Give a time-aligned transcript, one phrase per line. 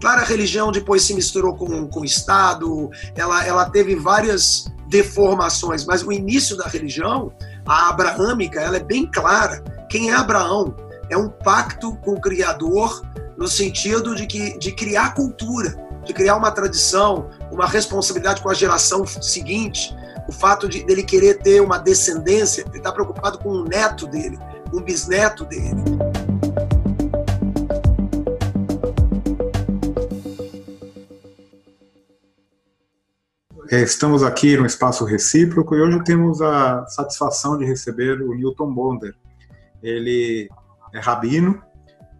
[0.00, 5.84] Claro, a religião depois se misturou com, com o Estado, ela, ela teve várias deformações,
[5.84, 7.32] mas o início da religião,
[7.66, 9.60] a abraâmica, ela é bem clara.
[9.90, 10.72] Quem é Abraão?
[11.10, 13.02] É um pacto com o Criador
[13.36, 15.74] no sentido de, que, de criar cultura,
[16.04, 19.92] de criar uma tradição, uma responsabilidade com a geração seguinte,
[20.28, 24.38] o fato de dele querer ter uma descendência, ele está preocupado com o neto dele,
[24.72, 25.82] o bisneto dele.
[33.76, 39.14] Estamos aqui no Espaço Recíproco e hoje temos a satisfação de receber o Newton Bonder.
[39.82, 40.48] Ele
[40.94, 41.62] é rabino,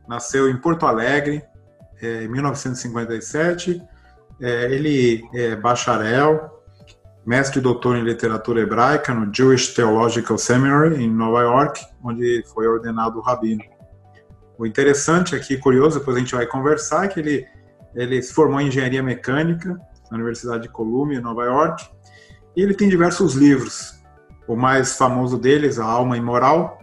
[0.07, 1.43] nasceu em Porto Alegre
[2.03, 3.83] é, em 1957.
[4.41, 6.51] É, ele é bacharel,
[7.25, 12.67] mestre e doutor em literatura hebraica no Jewish Theological Seminary em Nova York, onde foi
[12.67, 13.65] ordenado rabino.
[14.59, 17.47] O interessante aqui, curioso, depois a gente vai conversar, é que ele,
[17.95, 19.81] ele se formou em engenharia mecânica
[20.11, 21.89] na Universidade de Columbia, em Nova York.
[22.57, 24.03] E ele tem diversos livros.
[24.47, 26.79] O mais famoso deles, A Alma Imoral,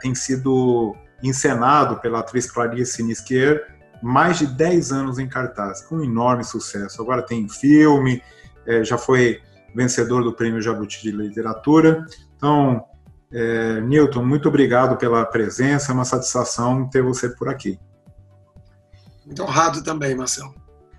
[0.00, 6.04] tem sido encenado pela atriz Clarice Nisquier, mais de 10 anos em cartaz, com um
[6.04, 7.00] enorme sucesso.
[7.00, 8.22] Agora tem filme,
[8.66, 9.40] é, já foi
[9.74, 12.04] vencedor do Prêmio Jabuti de Literatura.
[12.36, 12.84] Então,
[13.32, 17.78] é, Newton, muito obrigado pela presença, é uma satisfação ter você por aqui.
[19.24, 20.52] Muito honrado também, Marcelo.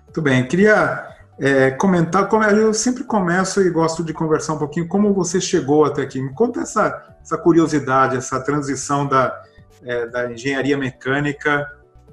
[0.04, 5.12] Muito bem, queria é, comentar, eu sempre começo e gosto de conversar um pouquinho como
[5.12, 6.20] você chegou até aqui.
[6.20, 9.42] Me conta essa, essa curiosidade, essa transição da,
[9.82, 11.68] é, da engenharia mecânica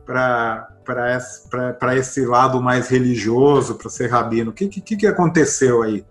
[0.05, 4.51] para esse, lado mais religioso, para ser rabino.
[4.51, 6.03] O que, que, que aconteceu aí?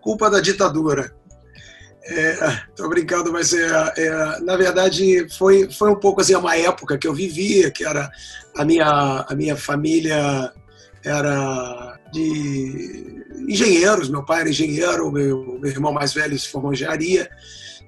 [0.00, 1.14] Culpa da ditadura.
[2.02, 6.98] Estou é, brincando, mas é, é, na verdade foi, foi um pouco assim uma época
[6.98, 8.10] que eu vivia, que era
[8.56, 10.52] a minha, a minha família
[11.04, 14.08] era de engenheiros.
[14.08, 17.28] Meu pai era engenheiro, meu, meu irmão mais velho se formou em engenharia.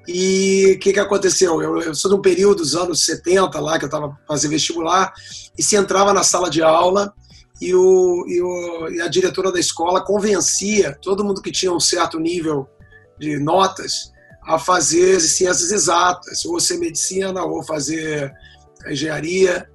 [0.06, 1.62] E o que, que aconteceu?
[1.62, 5.12] Eu, eu, sou de um período dos anos 70 lá, que eu estava fazendo vestibular,
[5.56, 7.12] e se entrava na sala de aula
[7.60, 11.80] e, o, e, o, e a diretora da escola convencia todo mundo que tinha um
[11.80, 12.68] certo nível
[13.18, 14.12] de notas
[14.46, 18.30] a fazer ciências exatas, ou ser medicina, ou fazer
[18.86, 19.66] engenharia.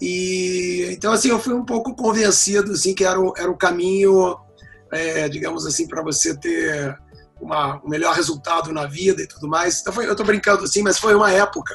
[0.00, 4.36] E então assim eu fui um pouco convencido assim que era o, era o caminho,
[4.92, 6.96] é, digamos assim, para você ter
[7.40, 9.80] uma, um melhor resultado na vida e tudo mais.
[9.80, 11.74] Então foi, eu estou brincando assim, mas foi uma época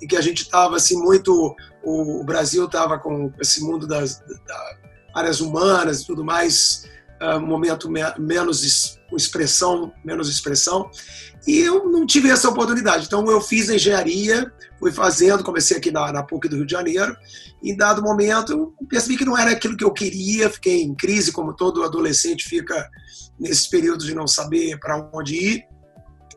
[0.00, 4.20] em que a gente estava assim muito, o, o Brasil estava com esse mundo das,
[4.20, 4.78] das,
[5.14, 6.84] áreas humanas e tudo mais,
[7.20, 10.90] uh, um momento me, menos expressão, menos expressão.
[11.46, 13.06] E eu não tive essa oportunidade.
[13.06, 17.16] Então eu fiz engenharia, fui fazendo, comecei aqui na, na PUC do Rio de Janeiro.
[17.62, 21.32] Em dado momento, eu percebi que não era aquilo que eu queria, fiquei em crise,
[21.32, 22.88] como todo adolescente fica
[23.38, 25.64] nesses períodos de não saber para onde ir.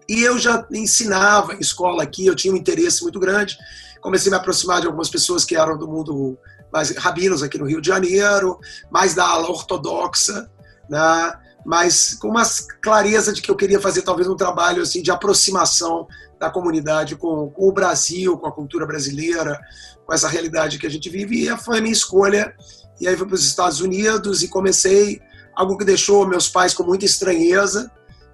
[0.10, 3.58] E eu já ensinava em escola aqui, eu tinha um interesse muito grande.
[4.02, 6.38] Comecei a me aproximar de algumas pessoas que eram do mundo
[6.72, 8.60] mais rabinos aqui no Rio de Janeiro,
[8.90, 10.50] mais da ala ortodoxa,
[10.92, 11.34] né?
[11.66, 12.44] mas com uma
[12.82, 16.06] clareza de que eu queria fazer talvez um trabalho assim de aproximação
[16.38, 19.60] da comunidade com, com, o Brasil, com a cultura brasileira,
[20.06, 21.48] com essa realidade que a gente vive.
[21.48, 22.54] E foi a minha escolha.
[23.00, 25.22] E aí fui para os Estados Unidos e comecei
[25.56, 27.92] algo que deixou meus pais com muita estranheza.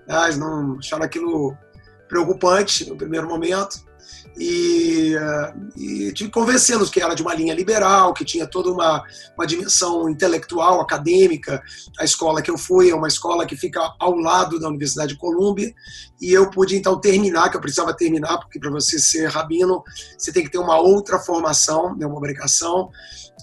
[0.07, 0.23] Né?
[0.23, 1.55] Eles não acharam aquilo
[2.07, 3.86] preocupante no primeiro momento
[4.39, 5.15] e,
[5.75, 9.03] e tive convencê-los que era de uma linha liberal, que tinha toda uma,
[9.35, 11.61] uma dimensão intelectual, acadêmica.
[11.99, 15.19] A escola que eu fui é uma escola que fica ao lado da Universidade de
[15.19, 15.73] Colômbia,
[16.21, 19.83] e eu pude então terminar, que eu precisava terminar, porque para você ser rabino,
[20.17, 22.91] você tem que ter uma outra formação, né, uma obrigação.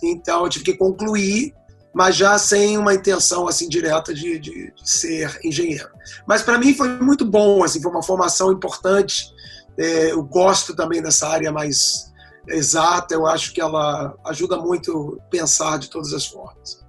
[0.02, 1.52] Então eu tive que concluir
[1.96, 5.88] mas já sem uma intenção assim direta de, de, de ser engenheiro.
[6.26, 9.32] Mas para mim foi muito bom, assim, foi uma formação importante
[9.78, 12.12] é, eu gosto também dessa área mais
[12.46, 16.84] exata, eu acho que ela ajuda muito pensar de todas as formas.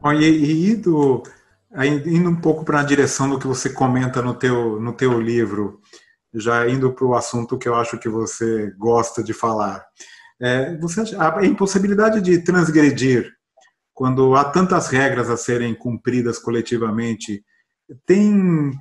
[0.00, 1.22] Bom, e, e indo,
[2.04, 5.80] indo um pouco para a direção do que você comenta no teu, no teu livro,
[6.34, 9.84] já indo para o assunto que eu acho que você gosta de falar.
[10.40, 13.32] É, você acha, a impossibilidade de transgredir
[13.94, 17.42] quando há tantas regras a serem cumpridas coletivamente
[18.04, 18.72] tem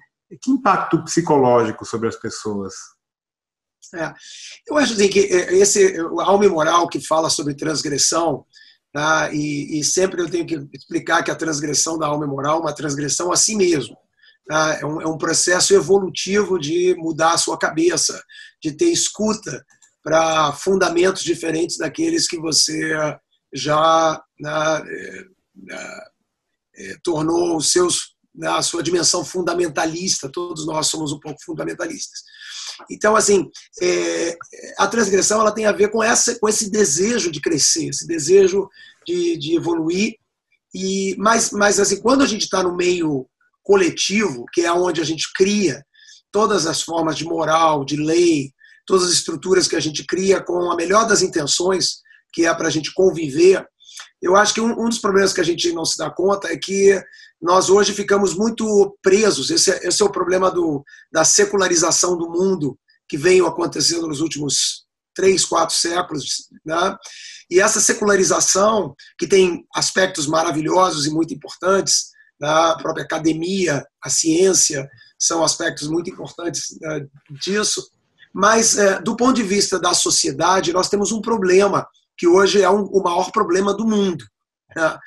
[0.41, 2.73] que impacto psicológico sobre as pessoas?
[3.93, 4.13] É.
[4.67, 8.45] Eu acho assim, que é, esse a alma moral que fala sobre transgressão,
[8.91, 9.29] tá?
[9.33, 12.75] e, e, sempre eu tenho que explicar que a transgressão da alma moral é uma
[12.75, 13.95] transgressão a si mesmo.
[14.47, 14.79] Tá?
[14.79, 18.21] É, um, é um processo evolutivo de mudar a sua cabeça,
[18.61, 19.65] de ter escuta
[20.03, 22.93] para fundamentos diferentes daqueles que você
[23.51, 24.83] já né,
[25.71, 25.97] é,
[26.77, 30.29] é, tornou os seus né, a sua dimensão fundamentalista.
[30.29, 32.19] Todos nós somos um pouco fundamentalistas.
[32.89, 33.49] Então, assim,
[33.81, 34.37] é,
[34.77, 38.69] a transgressão ela tem a ver com essa, com esse desejo de crescer, esse desejo
[39.05, 40.15] de, de evoluir.
[40.73, 43.27] E mas, mas assim, quando a gente está no meio
[43.63, 45.83] coletivo, que é onde a gente cria
[46.31, 48.51] todas as formas de moral, de lei,
[48.85, 52.01] todas as estruturas que a gente cria com a melhor das intenções,
[52.33, 53.65] que é para a gente conviver.
[54.21, 56.57] Eu acho que um, um, dos problemas que a gente não se dá conta é
[56.57, 57.01] que
[57.41, 59.49] nós hoje ficamos muito presos.
[59.49, 62.77] Esse é, esse é o problema do, da secularização do mundo
[63.07, 66.49] que vem acontecendo nos últimos três, quatro séculos.
[66.65, 66.97] Né?
[67.49, 74.89] E essa secularização, que tem aspectos maravilhosos e muito importantes, da própria academia, a ciência,
[75.17, 77.05] são aspectos muito importantes né,
[77.41, 77.87] disso.
[78.33, 81.87] Mas, é, do ponto de vista da sociedade, nós temos um problema,
[82.17, 84.25] que hoje é um, o maior problema do mundo,
[84.75, 84.97] né?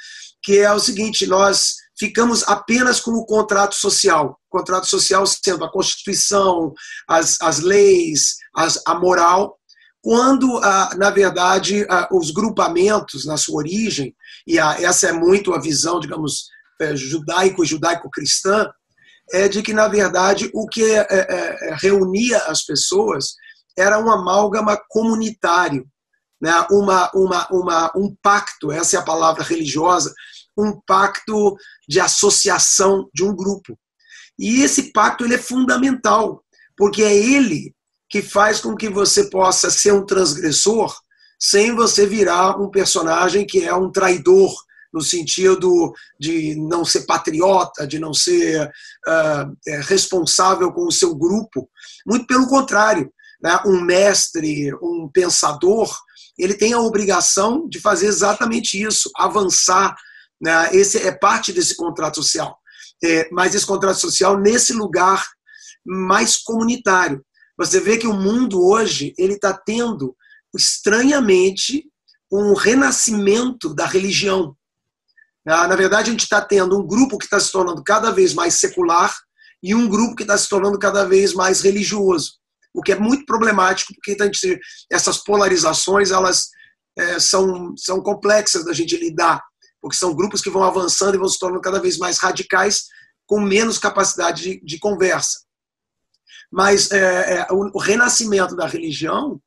[0.42, 4.38] que é o seguinte: nós ficamos apenas com o contrato social.
[4.50, 6.72] O contrato social sendo a Constituição,
[7.08, 9.58] as, as leis, as, a moral,
[10.00, 10.60] quando,
[10.96, 14.14] na verdade, os grupamentos, na sua origem,
[14.46, 16.46] e essa é muito a visão, digamos,
[16.80, 18.70] é, judaico judaico-cristã,
[19.32, 23.34] é de que, na verdade, o que é, é, reunia as pessoas
[23.76, 25.86] era um amálgama comunitário,
[26.40, 26.52] né?
[26.70, 30.14] uma, uma, uma, um pacto, essa é a palavra religiosa,
[30.56, 31.56] um pacto
[31.88, 33.78] de associação de um grupo.
[34.38, 36.44] E esse pacto ele é fundamental,
[36.76, 37.74] porque é ele
[38.08, 40.96] que faz com que você possa ser um transgressor
[41.40, 44.52] sem você virar um personagem que é um traidor,
[44.92, 51.68] no sentido de não ser patriota, de não ser uh, responsável com o seu grupo.
[52.06, 53.12] Muito pelo contrário,
[53.42, 53.60] né?
[53.66, 55.94] um mestre, um pensador,
[56.38, 59.94] ele tem a obrigação de fazer exatamente isso, avançar.
[60.40, 60.70] Né?
[60.72, 62.58] Esse é parte desse contrato social.
[63.02, 65.24] É, mas esse contrato social nesse lugar
[65.84, 67.24] mais comunitário.
[67.56, 70.16] Você vê que o mundo hoje ele está tendo
[70.54, 71.84] estranhamente
[72.30, 74.56] um renascimento da religião.
[75.46, 78.34] Ah, na verdade, a gente está tendo um grupo que está se tornando cada vez
[78.34, 79.16] mais secular
[79.62, 82.34] e um grupo que está se tornando cada vez mais religioso,
[82.72, 84.16] o que é muito problemático, porque
[84.90, 86.48] essas polarizações elas
[86.96, 89.42] é, são, são complexas da gente lidar,
[89.88, 92.84] porque são grupos que vão avançando e vão se tornando cada vez mais radicais,
[93.26, 95.40] com menos capacidade de, de conversa.
[96.52, 99.40] Mas é, é, o, o, renascimento da religião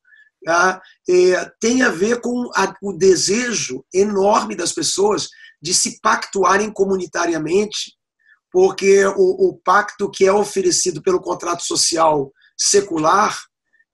[0.44, 5.30] tá, é, tem a ver com a, o desejo enorme das pessoas
[5.62, 7.96] de se pactuarem comunitariamente,
[8.52, 13.40] porque o, o pacto que é oferecido pelo contrato social secular,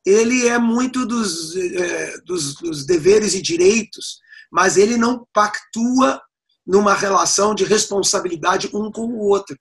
[0.06, 4.20] ele é muito dos, é, dos, dos deveres e direitos,
[4.52, 6.22] mas ele não pactua
[6.68, 9.58] numa relação de responsabilidade um com o outro.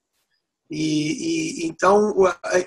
[0.68, 2.12] E, e, então,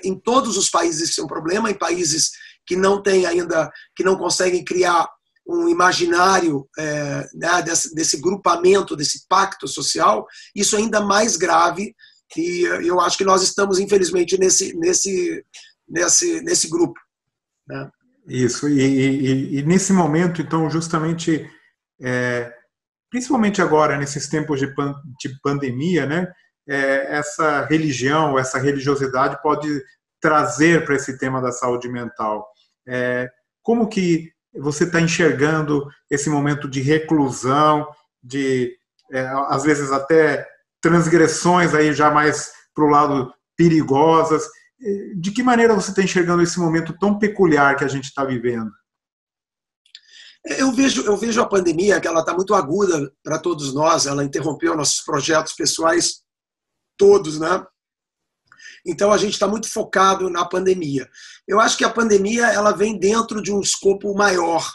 [0.02, 2.30] em todos os países isso é um problema, em países
[2.66, 5.06] que não têm ainda, que não conseguem criar
[5.46, 11.94] um imaginário é, né, desse, desse, grupamento, desse pacto social, isso é ainda mais grave
[12.36, 15.44] e eu acho que nós estamos, infelizmente, nesse, nesse,
[15.88, 16.98] nesse, nesse grupo.
[17.66, 17.90] Né?
[18.28, 21.50] Isso, e, e, e, nesse momento, então, justamente,
[22.00, 22.52] é,
[23.10, 26.32] principalmente agora, nesses tempos de, pan, de pandemia, né,
[26.68, 29.68] é, essa religião, essa religiosidade pode
[30.20, 32.46] trazer para esse tema da saúde mental.
[32.86, 33.28] É,
[33.62, 37.86] como que você está enxergando esse momento de reclusão,
[38.22, 38.76] de
[39.10, 40.46] é, às vezes até
[40.80, 44.48] transgressões aí já mais para o lado perigosas.
[45.16, 48.70] De que maneira você está enxergando esse momento tão peculiar que a gente está vivendo?
[50.44, 54.06] Eu vejo, eu vejo a pandemia que ela está muito aguda para todos nós.
[54.06, 56.22] Ela interrompeu nossos projetos pessoais
[56.96, 57.64] todos, né?
[58.86, 61.08] Então a gente está muito focado na pandemia.
[61.46, 64.66] Eu acho que a pandemia ela vem dentro de um escopo maior,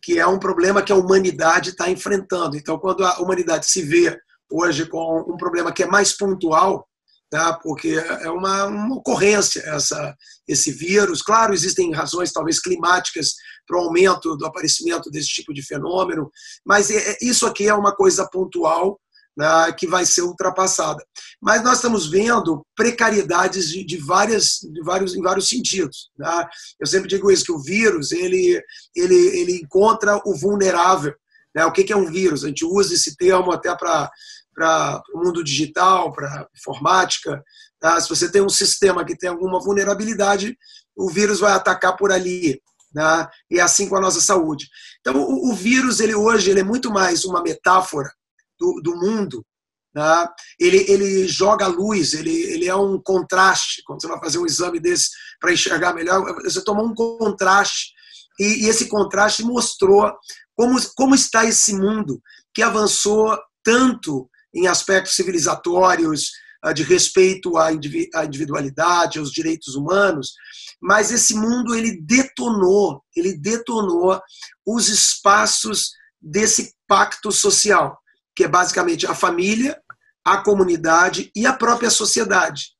[0.00, 2.56] que é um problema que a humanidade está enfrentando.
[2.56, 4.18] Então, quando a humanidade se vê
[4.50, 6.87] hoje com um problema que é mais pontual,
[7.30, 7.58] tá?
[7.62, 10.14] porque é uma, uma ocorrência essa,
[10.46, 11.22] esse vírus.
[11.22, 13.34] Claro, existem razões talvez climáticas
[13.66, 16.30] para o aumento do aparecimento desse tipo de fenômeno,
[16.64, 18.98] mas é, é, isso aqui é uma coisa pontual
[19.36, 21.04] né, que vai ser ultrapassada.
[21.40, 26.10] Mas nós estamos vendo precariedades de, de, várias, de vários, em vários sentidos.
[26.18, 26.46] Né?
[26.80, 28.60] Eu sempre digo isso, que o vírus ele,
[28.96, 31.14] ele, ele encontra o vulnerável.
[31.54, 31.64] Né?
[31.64, 32.42] O que é um vírus?
[32.42, 34.10] A gente usa esse termo até para
[34.58, 37.44] para o mundo digital, para informática.
[37.78, 38.00] Tá?
[38.00, 40.58] Se você tem um sistema que tem alguma vulnerabilidade,
[40.96, 42.60] o vírus vai atacar por ali.
[42.92, 43.28] Né?
[43.48, 44.66] E é assim com a nossa saúde.
[45.00, 48.10] Então, o, o vírus, ele hoje, ele é muito mais uma metáfora
[48.58, 49.46] do, do mundo.
[49.94, 50.28] Né?
[50.58, 53.82] Ele, ele joga luz, ele, ele é um contraste.
[53.86, 57.92] Quando você vai fazer um exame desse para enxergar melhor, você toma um contraste.
[58.40, 60.12] E, e esse contraste mostrou
[60.56, 62.20] como, como está esse mundo
[62.52, 66.30] que avançou tanto em aspectos civilizatórios,
[66.62, 70.32] ah, de respeito à individualidade, aos direitos humanos,
[70.80, 74.20] mas esse mundo ele detonou, ele detonou
[74.66, 77.98] os espaços desse pacto social,
[78.34, 79.80] que é basicamente a família,
[80.24, 82.72] a comunidade e a própria sociedade.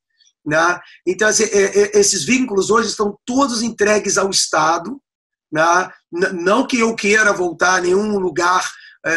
[0.45, 0.81] Né?
[1.07, 5.01] Então, é, é, esses vínculos hoje estão todos entregues ao Estado.
[5.53, 5.93] Né?
[6.11, 8.69] Não que eu queira voltar a nenhum lugar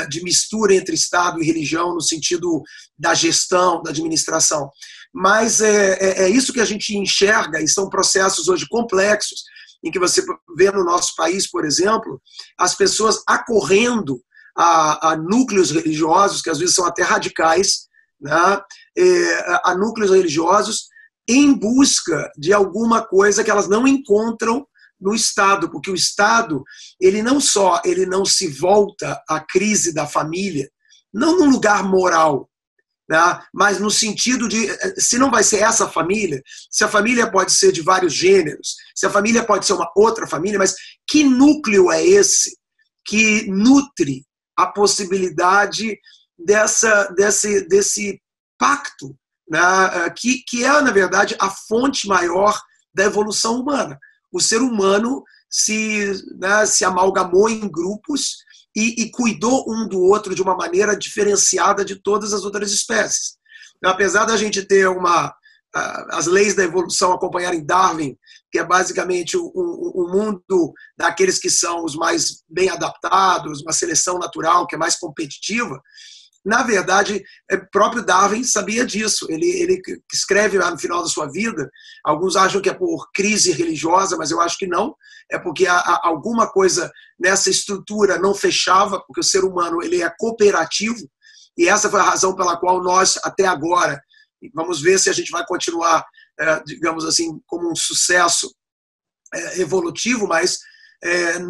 [0.10, 2.62] de mistura entre Estado e religião, no sentido
[2.98, 4.70] da gestão, da administração.
[5.14, 9.44] Mas é, é, é isso que a gente enxerga, e são processos hoje complexos,
[9.84, 10.24] em que você
[10.56, 12.22] vê no nosso país, por exemplo,
[12.58, 14.22] as pessoas acorrendo
[14.56, 17.88] a, a núcleos religiosos, que às vezes são até radicais,
[18.20, 18.62] né?
[18.98, 20.88] É, a núcleos religiosos,
[21.28, 24.66] em busca de alguma coisa que elas não encontram
[25.02, 26.64] no Estado, porque o Estado,
[27.00, 30.70] ele não só ele não se volta à crise da família,
[31.12, 32.48] não num lugar moral,
[33.10, 33.42] né?
[33.52, 34.68] mas no sentido de,
[35.02, 39.06] se não vai ser essa família, se a família pode ser de vários gêneros, se
[39.06, 40.76] a família pode ser uma outra família, mas
[41.08, 42.56] que núcleo é esse
[43.04, 44.24] que nutre
[44.56, 45.98] a possibilidade
[46.38, 48.22] dessa, desse, desse
[48.58, 49.16] pacto,
[49.50, 49.60] né?
[50.16, 52.58] que, que é, na verdade, a fonte maior
[52.94, 54.00] da evolução humana
[54.32, 58.38] o ser humano se, né, se amalgamou em grupos
[58.76, 63.36] e, e, cuidou um do outro de uma maneira diferenciada de todas as outras espécies.
[63.84, 65.36] Apesar da gente ter uma
[65.74, 68.18] as leis da evolução acompanharem Darwin,
[68.52, 73.72] que é basicamente o, o, o, mundo daqueles que são os mais bem adaptados, uma
[73.72, 75.82] seleção natural que é mais competitiva,
[76.44, 79.28] na verdade, é, próprio Darwin sabia disso.
[79.30, 79.82] Ele, ele
[80.12, 81.70] escreve lá no final da sua vida,
[82.04, 84.96] alguns acham que é por crise religiosa, mas eu acho que não.
[85.32, 90.02] É porque a, a, alguma coisa nessa estrutura não fechava, porque o ser humano ele
[90.02, 91.08] é cooperativo,
[91.58, 94.02] e essa foi a razão pela qual nós, até agora,
[94.54, 96.04] vamos ver se a gente vai continuar,
[96.40, 98.52] é, digamos assim, como um sucesso
[99.34, 100.60] é, evolutivo, mas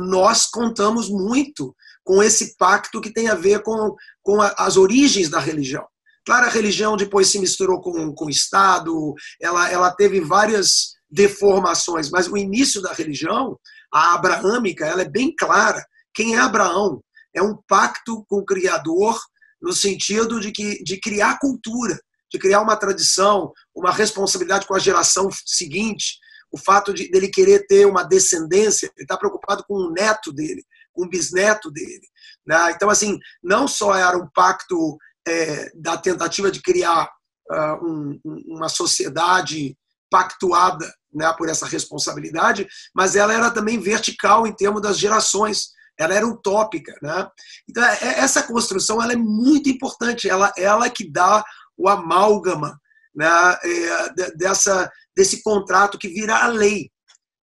[0.07, 5.29] nós contamos muito com esse pacto que tem a ver com, com a, as origens
[5.29, 5.85] da religião.
[6.25, 12.09] Claro, a religião depois se misturou com, com o Estado, ela, ela teve várias deformações,
[12.09, 13.57] mas o início da religião,
[13.93, 15.83] a abraâmica, ela é bem clara.
[16.13, 17.01] Quem é Abraão?
[17.33, 19.19] É um pacto com o Criador
[19.61, 21.99] no sentido de, que, de criar cultura,
[22.31, 26.17] de criar uma tradição, uma responsabilidade com a geração seguinte,
[26.51, 30.63] o fato de dele querer ter uma descendência, ele está preocupado com o neto dele,
[30.93, 32.07] com o bisneto dele.
[32.45, 32.71] Né?
[32.71, 37.09] Então, assim, não só era um pacto é, da tentativa de criar
[37.49, 39.77] uh, um, uma sociedade
[40.09, 45.69] pactuada né, por essa responsabilidade, mas ela era também vertical em termos das gerações.
[45.97, 46.93] Ela era utópica.
[47.01, 47.27] Né?
[47.69, 50.29] Então, é, é, essa construção ela é muito importante.
[50.29, 51.43] Ela, ela que dá
[51.77, 52.79] o amálgama
[53.15, 53.27] né,
[53.63, 56.89] é, dessa, desse contrato que vira a lei.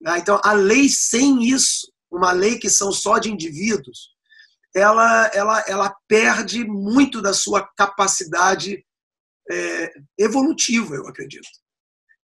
[0.00, 0.18] Né?
[0.18, 4.10] Então, a lei sem isso uma lei que são só de indivíduos,
[4.74, 8.84] ela, ela, ela perde muito da sua capacidade
[9.50, 11.48] é, evolutiva, eu acredito.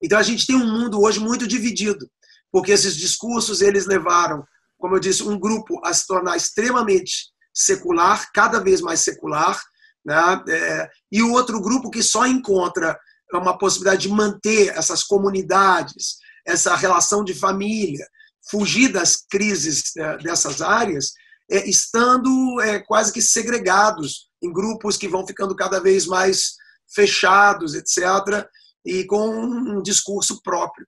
[0.02, 2.08] Então a gente tem um mundo hoje muito dividido,
[2.52, 4.44] porque esses discursos eles levaram,
[4.78, 9.60] como eu disse, um grupo a se tornar extremamente secular, cada vez mais secular,
[10.04, 10.44] né?
[10.48, 12.98] É, e o outro grupo que só encontra
[13.32, 18.06] uma possibilidade de manter essas comunidades, essa relação de família,
[18.50, 21.12] fugir das crises é, dessas áreas,
[21.50, 26.54] é, estando é, quase que segregados em grupos que vão ficando cada vez mais
[26.94, 28.46] fechados, etc.,
[28.84, 30.86] e com um discurso próprio.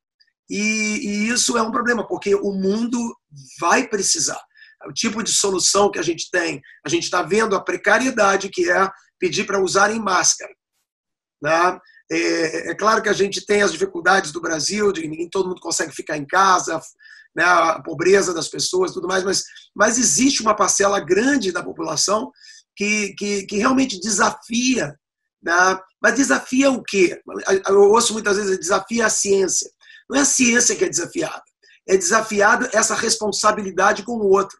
[0.51, 2.99] E, e isso é um problema, porque o mundo
[3.59, 4.41] vai precisar.
[4.87, 8.71] O tipo de solução que a gente tem, a gente está vendo a precariedade que
[8.71, 10.53] é pedir para usarem máscara.
[11.43, 11.79] Né?
[12.11, 15.61] É, é, claro que a gente tem as dificuldades do Brasil, de nem todo mundo
[15.61, 16.81] consegue ficar em casa,
[17.37, 22.33] né, a pobreza das pessoas tudo mais, mas, mas existe uma parcela grande da população
[22.75, 24.99] que, que, que realmente desafia.
[25.43, 27.21] Né, mas desafia o quê?
[27.69, 29.71] Eu ouço muitas vezes, desafia a ciência.
[30.09, 31.43] Não é a ciência que é desafiada,
[31.87, 34.59] é desafiado essa responsabilidade com o outro.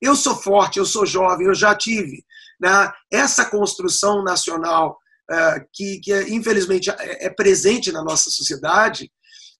[0.00, 2.24] Eu sou forte, eu sou jovem, eu já tive.
[2.60, 4.98] Né, essa construção nacional
[5.30, 9.12] uh, que, que infelizmente é, é presente na nossa sociedade,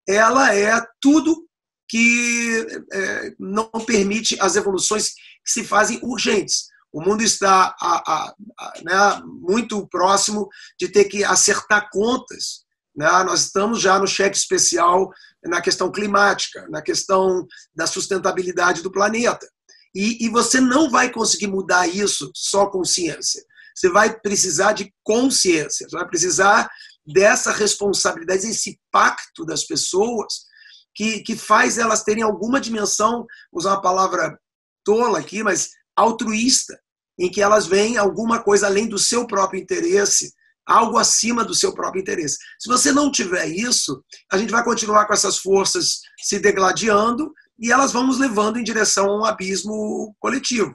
[0.09, 1.47] ela é tudo
[1.89, 5.11] que é, não permite as evoluções
[5.45, 6.67] que se fazem urgentes.
[6.93, 12.65] O mundo está a, a, a, né, muito próximo de ter que acertar contas.
[12.97, 13.07] Né?
[13.25, 15.11] Nós estamos já no cheque especial
[15.45, 19.47] na questão climática, na questão da sustentabilidade do planeta.
[19.95, 23.43] E, e você não vai conseguir mudar isso só com ciência.
[23.75, 26.69] Você vai precisar de consciência, você vai precisar
[27.07, 30.47] dessa responsabilidade, desse pacto das pessoas
[30.97, 34.39] que, que faz elas terem alguma dimensão, usar uma palavra
[34.83, 36.81] tola aqui, mas altruísta,
[37.19, 40.33] em que elas veem alguma coisa além do seu próprio interesse,
[40.67, 42.39] algo acima do seu próprio interesse.
[42.59, 47.71] Se você não tiver isso, a gente vai continuar com essas forças se degladiando e
[47.71, 50.75] elas vão nos levando em direção a um abismo coletivo.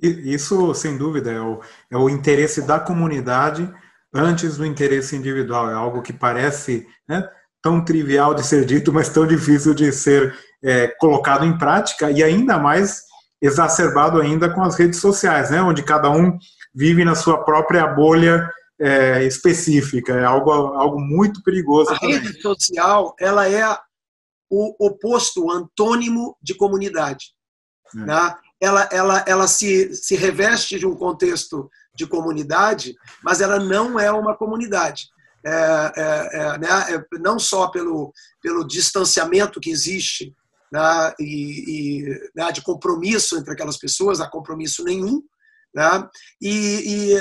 [0.00, 1.60] Isso, sem dúvida, é o,
[1.90, 3.70] é o interesse da comunidade
[4.12, 5.70] antes do interesse individual.
[5.70, 7.28] É algo que parece né,
[7.64, 12.22] tão trivial de ser dito, mas tão difícil de ser é, colocado em prática e
[12.22, 13.00] ainda mais
[13.40, 16.38] exacerbado ainda com as redes sociais, né, onde cada um
[16.74, 20.12] vive na sua própria bolha é, específica.
[20.12, 21.90] É algo, algo muito perigoso.
[21.90, 22.18] A também.
[22.18, 23.64] rede social ela é
[24.50, 27.28] o oposto, o antônimo de comunidade.
[27.96, 27.98] É.
[27.98, 28.34] Né?
[28.60, 34.10] Ela, ela, ela se, se reveste de um contexto de comunidade, mas ela não é
[34.12, 35.13] uma comunidade.
[35.46, 36.94] É, é, é, né?
[36.94, 40.34] É, não só pelo, pelo distanciamento que existe
[40.72, 41.14] né?
[41.20, 42.50] e, e né?
[42.50, 45.22] de compromisso entre aquelas pessoas, há compromisso nenhum,
[45.74, 46.08] né?
[46.40, 47.14] E, e,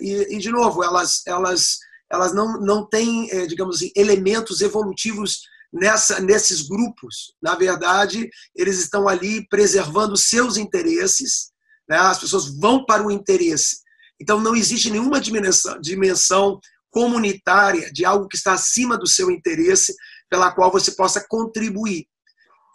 [0.00, 1.78] e, e, de novo, elas, elas,
[2.10, 5.42] elas não, não têm, digamos assim, elementos evolutivos
[5.72, 7.34] nessa, nesses grupos.
[7.42, 11.50] Na verdade, eles estão ali preservando seus interesses,
[11.88, 11.98] né?
[11.98, 13.80] as pessoas vão para o interesse.
[14.20, 16.58] Então, não existe nenhuma dimensão, dimensão
[16.90, 19.94] comunitária de algo que está acima do seu interesse,
[20.28, 22.06] pela qual você possa contribuir.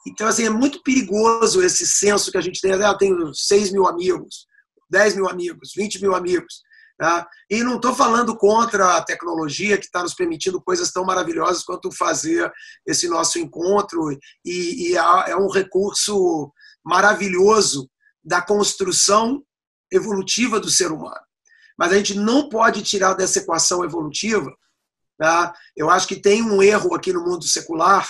[0.08, 2.74] Então, assim, é muito perigoso esse senso que a gente tem.
[2.74, 4.48] Ah, eu tenho 6 mil amigos.
[4.89, 6.62] 10 mil amigos, 20 mil amigos.
[6.98, 7.27] Tá?
[7.50, 11.91] E não estou falando contra a tecnologia que está nos permitindo coisas tão maravilhosas quanto
[11.91, 12.52] fazer
[12.86, 14.12] esse nosso encontro,
[14.45, 16.52] e, e é um recurso
[16.86, 17.89] maravilhoso
[18.23, 19.43] da construção
[19.91, 21.19] evolutiva do ser humano.
[21.84, 24.50] Mas a gente não pode tirar dessa equação evolutiva.
[25.17, 25.54] Tá?
[25.76, 28.10] Eu acho que tem um erro aqui no mundo secular,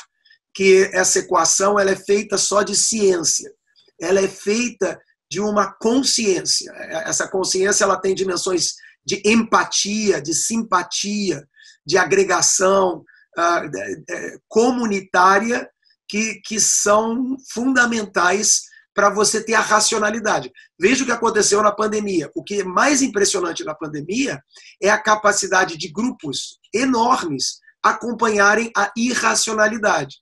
[0.54, 3.52] que essa equação ela é feita só de ciência.
[4.00, 6.72] Ela é feita de uma consciência.
[7.08, 11.44] Essa consciência ela tem dimensões de empatia, de simpatia,
[11.84, 13.04] de agregação
[13.36, 15.68] uh, comunitária
[16.08, 20.52] que, que são fundamentais para você ter a racionalidade.
[20.80, 22.30] Veja o que aconteceu na pandemia.
[22.36, 24.42] O que é mais impressionante na pandemia
[24.82, 30.18] é a capacidade de grupos enormes acompanharem a irracionalidade.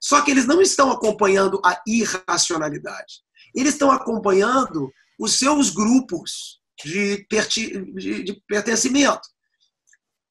[0.00, 3.22] Só que eles não estão acompanhando a irracionalidade
[3.54, 9.20] eles estão acompanhando os seus grupos de, de, de pertencimento.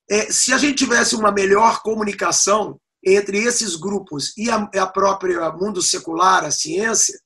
[0.10, 5.52] É, se a gente tivesse uma melhor comunicação entre esses grupos e a, a própria
[5.52, 7.18] mundo secular, a ciência,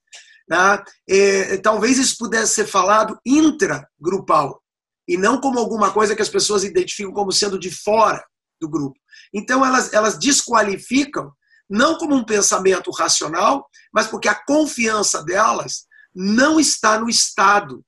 [0.49, 4.61] né, é, talvez isso pudesse ser falado intragrupal
[5.07, 8.23] e não como alguma coisa que as pessoas identificam como sendo de fora
[8.59, 8.97] do grupo.
[9.33, 11.31] Então elas, elas desqualificam
[11.69, 17.83] não como um pensamento racional, mas porque a confiança delas não está no Estado,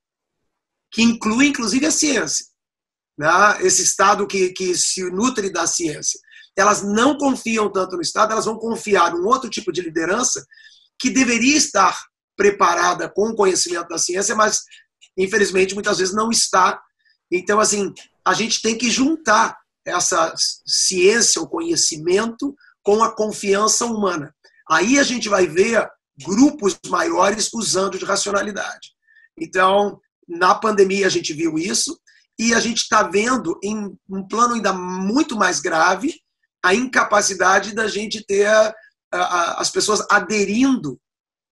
[0.90, 2.46] que inclui inclusive a ciência,
[3.16, 3.28] né?
[3.60, 6.18] esse Estado que, que se nutre da ciência.
[6.56, 10.44] Elas não confiam tanto no Estado, elas vão confiar num outro tipo de liderança
[10.98, 12.02] que deveria estar
[12.36, 14.62] preparada com o conhecimento da ciência, mas
[15.16, 16.80] infelizmente muitas vezes não está.
[17.30, 17.92] Então, assim,
[18.24, 20.34] a gente tem que juntar essa
[20.66, 24.34] ciência, o conhecimento, com a confiança humana.
[24.68, 25.88] Aí a gente vai ver
[26.24, 28.92] grupos maiores usando de racionalidade.
[29.38, 31.98] Então, na pandemia a gente viu isso
[32.38, 36.20] e a gente está vendo em um plano ainda muito mais grave
[36.64, 38.48] a incapacidade da gente ter
[39.12, 41.00] as pessoas aderindo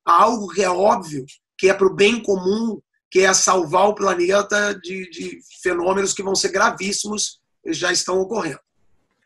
[0.07, 1.25] a algo que é óbvio,
[1.57, 6.23] que é para o bem comum, que é salvar o planeta de, de fenômenos que
[6.23, 8.59] vão ser gravíssimos já estão ocorrendo.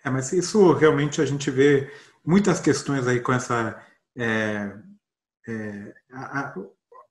[0.04, 1.90] É, mas isso realmente a gente vê
[2.24, 3.82] muitas questões aí com essa
[4.16, 4.72] é,
[5.48, 6.54] é, a,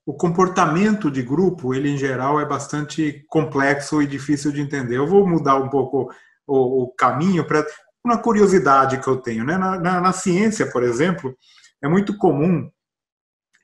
[0.06, 4.96] o comportamento de grupo, ele em geral é bastante complexo e difícil de entender.
[4.96, 6.10] Eu vou mudar um pouco
[6.48, 7.66] o, o caminho para
[8.06, 9.44] uma curiosidade que eu tenho.
[9.44, 9.58] Né?
[9.58, 11.36] Na, na, na, ciência, por exemplo,
[11.82, 12.70] é muito comum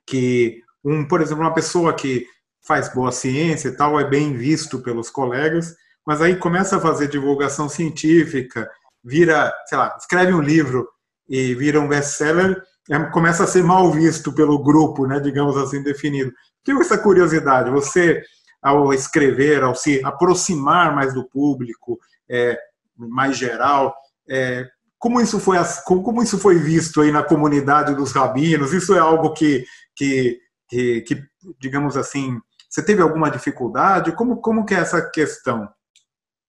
[0.05, 2.25] que, um, por exemplo, uma pessoa que
[2.65, 7.07] faz boa ciência e tal é bem visto pelos colegas, mas aí começa a fazer
[7.07, 8.69] divulgação científica,
[9.03, 10.87] vira, sei lá, escreve um livro
[11.27, 15.81] e vira um best-seller, é, começa a ser mal visto pelo grupo, né, digamos assim,
[15.81, 16.31] definido.
[16.63, 18.21] Tive essa curiosidade, você,
[18.61, 22.57] ao escrever, ao se aproximar mais do público, é,
[22.97, 23.93] mais geral,
[24.27, 24.67] é,
[25.03, 28.71] como isso foi como isso foi visto aí na comunidade dos rabinos?
[28.71, 30.39] Isso é algo que que,
[30.69, 31.23] que, que
[31.59, 32.39] digamos assim,
[32.69, 34.15] você teve alguma dificuldade?
[34.15, 35.67] Como como que é essa questão?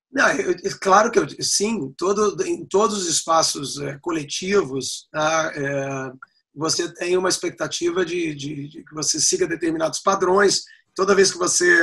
[0.09, 6.13] Não, eu, claro que eu, sim, todo, em todos os espaços é, coletivos, tá, é,
[6.55, 10.63] você tem uma expectativa de, de, de, que você siga determinados padrões.
[10.95, 11.83] Toda vez que você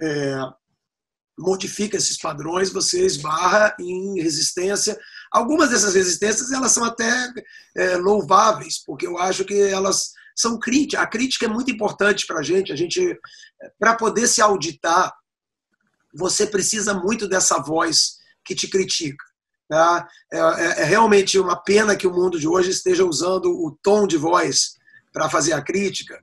[0.00, 0.38] é,
[1.36, 4.96] modifica esses padrões, você esbarra em resistência.
[5.30, 7.32] Algumas dessas resistências elas são até
[7.76, 11.02] é, louváveis, porque eu acho que elas são críticas.
[11.02, 12.72] A crítica é muito importante para a gente.
[12.72, 13.18] A gente,
[13.78, 15.12] para poder se auditar,
[16.14, 19.24] você precisa muito dessa voz que te critica.
[19.68, 20.06] Tá?
[20.32, 24.06] É, é, é realmente uma pena que o mundo de hoje esteja usando o tom
[24.06, 24.76] de voz
[25.12, 26.22] para fazer a crítica,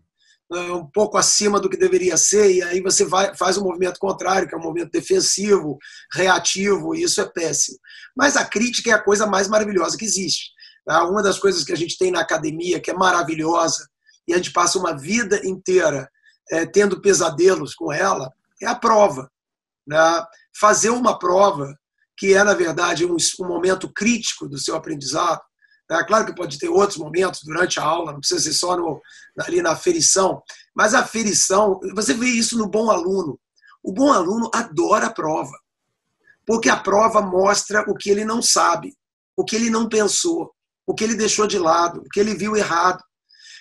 [0.60, 4.48] um pouco acima do que deveria ser, e aí você vai, faz um movimento contrário,
[4.48, 5.78] que é um movimento defensivo,
[6.14, 7.78] reativo, e isso é péssimo.
[8.16, 10.52] Mas a crítica é a coisa mais maravilhosa que existe.
[10.86, 11.04] Tá?
[11.06, 13.88] Uma das coisas que a gente tem na academia, que é maravilhosa,
[14.28, 16.10] e a gente passa uma vida inteira
[16.52, 19.30] é, tendo pesadelos com ela, é a prova.
[19.88, 20.26] Né?
[20.60, 21.74] Fazer uma prova,
[22.18, 25.42] que é, na verdade, um, um momento crítico do seu aprendizado,
[26.00, 29.02] é claro que pode ter outros momentos durante a aula, não precisa ser só no,
[29.40, 30.42] ali na aferição,
[30.76, 33.40] mas a aferição, você vê isso no bom aluno.
[33.84, 35.52] O bom aluno adora a prova,
[36.46, 38.94] porque a prova mostra o que ele não sabe,
[39.36, 40.52] o que ele não pensou,
[40.88, 43.04] o que ele deixou de lado, o que ele viu errado.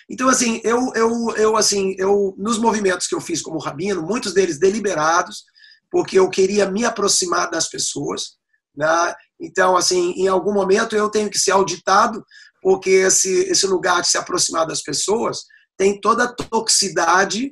[0.09, 4.33] Então, assim, eu, eu, eu, assim, eu nos movimentos que eu fiz como rabino, muitos
[4.33, 5.43] deles deliberados,
[5.89, 8.37] porque eu queria me aproximar das pessoas,
[8.75, 9.13] né?
[9.43, 12.23] Então, assim, em algum momento eu tenho que ser auditado,
[12.61, 15.39] porque esse, esse lugar de se aproximar das pessoas
[15.77, 17.51] tem toda a toxicidade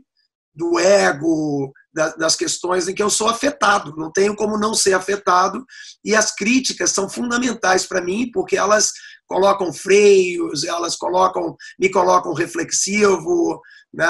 [0.55, 5.65] do ego, das questões em que eu sou afetado, não tenho como não ser afetado,
[6.03, 8.91] e as críticas são fundamentais para mim, porque elas
[9.27, 13.61] colocam freios, elas colocam, me colocam reflexivo,
[13.93, 14.05] né?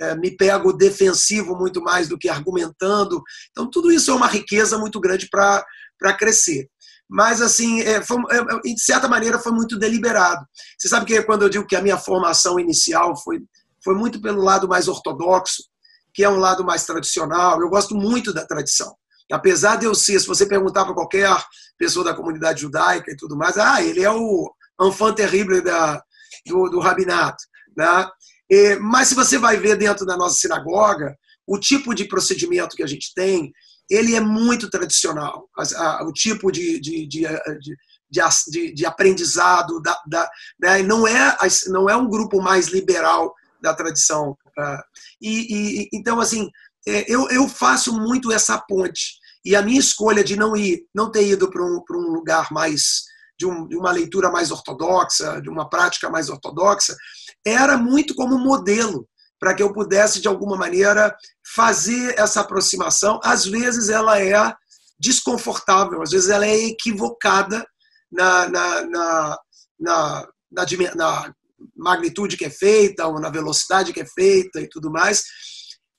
[0.00, 3.22] É, me pego defensivo muito mais do que argumentando.
[3.50, 6.68] Então, tudo isso é uma riqueza muito grande para crescer
[7.08, 10.44] mas assim, é, foi, é, de certa maneira foi muito deliberado.
[10.78, 13.40] Você sabe que quando eu digo que a minha formação inicial foi,
[13.82, 15.62] foi muito pelo lado mais ortodoxo,
[16.12, 18.94] que é um lado mais tradicional, eu gosto muito da tradição.
[19.30, 21.28] Apesar de eu ser, se você perguntar para qualquer
[21.78, 26.02] pessoa da comunidade judaica e tudo mais, ah, ele é o enfant terrible da,
[26.46, 27.42] do, do rabinato.
[27.76, 28.08] Né?
[28.50, 31.16] E, mas se você vai ver dentro da nossa sinagoga,
[31.46, 33.52] o tipo de procedimento que a gente tem,
[33.90, 35.48] ele é muito tradicional.
[36.06, 37.26] O tipo de, de, de,
[38.50, 40.82] de, de aprendizado da, da, né?
[40.82, 41.36] não, é,
[41.68, 44.36] não é um grupo mais liberal da tradição.
[44.54, 44.84] Tá?
[45.20, 46.48] E, e então, assim,
[46.86, 49.18] é, eu, eu faço muito essa ponte.
[49.44, 53.04] E a minha escolha de não ir, não ter ido para um, um lugar mais
[53.38, 56.96] de, um, de, uma leitura mais ortodoxa, de uma prática mais ortodoxa,
[57.44, 59.06] era muito como modelo
[59.38, 61.14] para que eu pudesse, de alguma maneira,
[61.54, 63.20] fazer essa aproximação.
[63.22, 64.54] Às vezes ela é
[64.98, 67.66] desconfortável, às vezes ela é equivocada
[68.10, 69.38] na, na, na,
[69.78, 70.26] na,
[70.94, 71.34] na,
[71.76, 75.22] magnitude que é feita, ou na velocidade que é feita e tudo mais,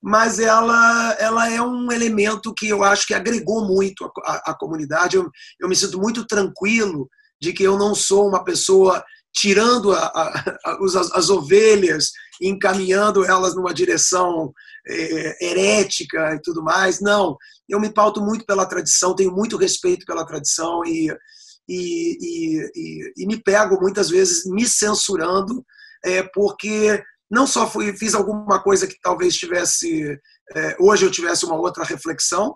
[0.01, 4.57] mas ela, ela é um elemento que eu acho que agregou muito a, a, a
[4.57, 5.17] comunidade.
[5.17, 7.09] Eu, eu me sinto muito tranquilo
[7.41, 13.55] de que eu não sou uma pessoa tirando a, a, as, as, ovelhas encaminhando elas
[13.55, 14.53] numa direção
[14.87, 16.99] é, herética e tudo mais.
[17.01, 21.09] Não, eu me pauto muito pela tradição, tenho muito respeito pela tradição e,
[21.67, 25.65] e, e, e, e me pego muitas vezes me censurando,
[26.03, 30.17] é, porque não só fui, fiz alguma coisa que talvez tivesse,
[30.55, 32.55] é, hoje eu tivesse uma outra reflexão,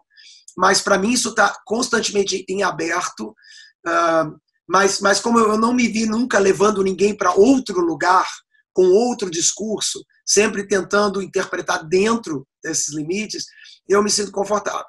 [0.57, 3.35] mas para mim isso está constantemente em aberto.
[3.85, 8.25] Uh, mas, mas como eu não me vi nunca levando ninguém para outro lugar,
[8.73, 13.45] com outro discurso, sempre tentando interpretar dentro desses limites,
[13.87, 14.85] eu me sinto confortável.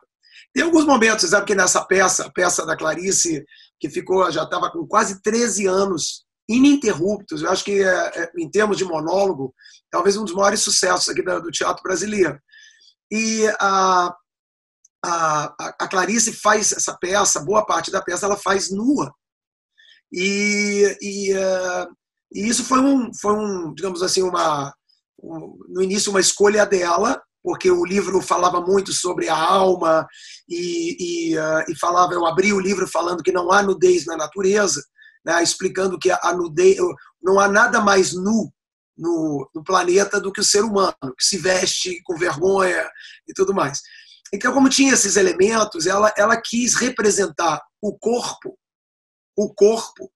[0.55, 3.45] Tem alguns momentos, sabe que nessa peça, a peça da Clarice,
[3.81, 8.51] que ficou, já estava com quase 13 anos ininterruptos, eu acho que é, é, em
[8.51, 9.55] termos de monólogo,
[9.91, 12.39] talvez um dos maiores sucessos aqui do teatro brasileiro.
[13.11, 14.15] E a,
[15.05, 19.13] a, a Clarice faz essa peça, boa parte da peça ela faz nua.
[20.13, 21.97] E, e, uh,
[22.35, 24.75] e isso foi um, foi um, digamos assim, uma,
[25.23, 30.07] um, no início uma escolha dela, porque o livro falava muito sobre a alma
[30.49, 34.17] e, e, uh, e falava, eu abri o livro falando que não há nudez na
[34.17, 34.83] natureza,
[35.25, 36.77] né, explicando que a nudez,
[37.23, 38.53] não há nada mais nu
[38.97, 42.89] no, no, planeta do que o ser humano, que se veste com vergonha
[43.29, 43.81] e tudo mais.
[44.33, 48.57] Então, como tinha esses elementos, ela, ela quis representar o corpo,
[49.37, 50.11] o corpo,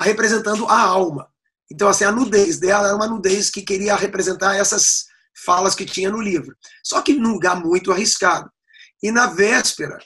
[0.00, 1.28] representando a alma.
[1.70, 5.06] Então, assim, a nudez dela era uma nudez que queria representar essas
[5.44, 6.54] falas que tinha no livro.
[6.84, 8.50] Só que num lugar muito arriscado.
[9.02, 9.98] E na véspera,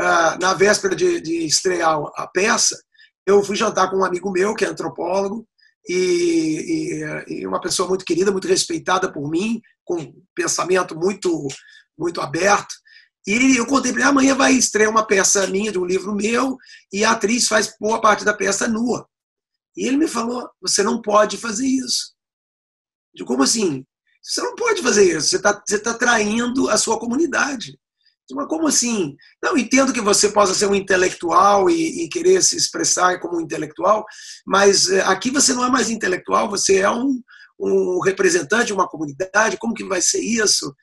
[0.00, 2.76] ah, na véspera de, de estrear a peça,
[3.26, 5.46] eu fui jantar com um amigo meu, que é antropólogo,
[5.88, 6.94] e,
[7.28, 11.46] e, e, uma pessoa muito querida, muito respeitada por mim, com um pensamento muito,
[11.96, 12.74] muito aberto.
[13.26, 16.56] E eu contei para ele, amanhã vai estrear uma peça minha, de um livro meu,
[16.92, 19.06] e a atriz faz boa parte da peça nua.
[19.76, 22.14] E ele me falou, você não pode fazer isso.
[23.14, 23.84] Digo, como assim?
[24.22, 27.78] Você não pode fazer isso, você está você tá traindo a sua comunidade.
[28.32, 29.14] Mas como assim?
[29.42, 33.40] Não, entendo que você possa ser um intelectual e, e, querer se expressar como um
[33.42, 34.02] intelectual,
[34.46, 37.20] mas eh, aqui você não é mais intelectual, você é um,
[37.60, 40.74] um representante de uma comunidade, como que vai ser isso?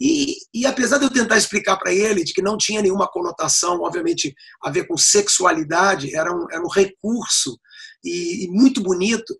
[0.00, 3.82] E, e apesar de eu tentar explicar para ele de que não tinha nenhuma conotação,
[3.82, 7.56] obviamente, a ver com sexualidade, era um, era um recurso
[8.04, 9.36] e, e muito bonito,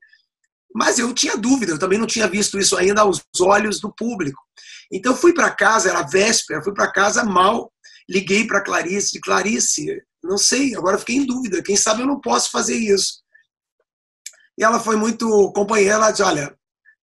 [0.74, 4.40] mas eu tinha dúvida, eu também não tinha visto isso ainda aos olhos do público.
[4.92, 7.72] Então fui para casa, era véspera, fui para casa mal,
[8.08, 12.50] liguei para Clarice, Clarice, não sei, agora fiquei em dúvida, quem sabe eu não posso
[12.50, 13.22] fazer isso.
[14.58, 16.54] E ela foi muito companheira, ela disse, olha,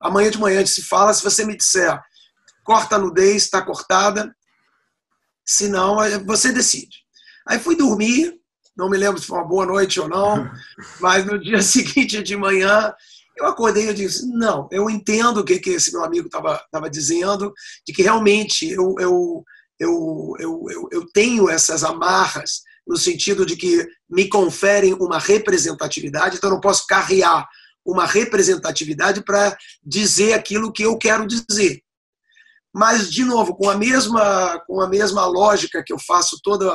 [0.01, 2.01] amanhã de manhã a gente se fala, se você me disser,
[2.65, 4.35] corta a nudez, está cortada,
[5.45, 6.99] se não, você decide.
[7.47, 8.40] Aí fui dormir,
[8.77, 10.51] não me lembro se foi uma boa noite ou não,
[11.01, 12.93] mas no dia seguinte de manhã
[13.37, 17.53] eu acordei e disse, não, eu entendo o que, que esse meu amigo estava dizendo,
[17.87, 19.45] de que realmente eu, eu,
[19.79, 26.37] eu, eu, eu, eu tenho essas amarras no sentido de que me conferem uma representatividade,
[26.37, 27.49] então eu não posso carrear
[27.85, 31.83] uma representatividade para dizer aquilo que eu quero dizer.
[32.73, 36.71] Mas, de novo, com a mesma, com a mesma lógica que eu faço todo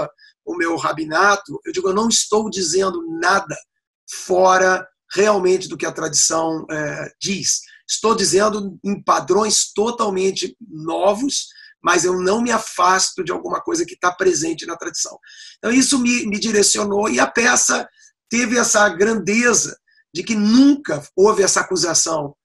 [0.45, 3.55] o meu rabinato, eu digo, eu não estou dizendo nada
[4.09, 7.61] fora realmente do que a tradição é, diz.
[7.87, 11.47] Estou dizendo em padrões totalmente novos,
[11.83, 15.17] mas eu não me afasto de alguma coisa que está presente na tradição.
[15.57, 17.87] Então, isso me, me direcionou e a peça
[18.29, 19.77] teve essa grandeza
[20.13, 22.35] de que nunca houve essa acusação.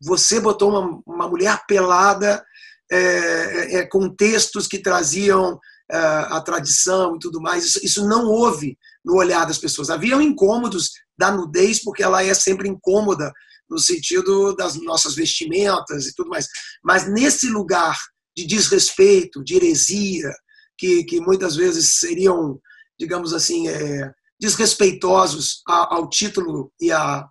[0.00, 2.44] Você botou uma, uma mulher pelada
[2.90, 7.64] é, é, é com textos que traziam a tradição e tudo mais.
[7.64, 9.90] Isso, isso não houve no olhar das pessoas.
[9.90, 13.32] Haviam incômodos da nudez, porque ela é sempre incômoda
[13.68, 16.46] no sentido das nossas vestimentas e tudo mais.
[16.82, 17.98] Mas nesse lugar
[18.36, 20.32] de desrespeito, de heresia,
[20.76, 22.60] que, que muitas vezes seriam,
[22.98, 27.26] digamos assim, é, desrespeitosos ao, título e à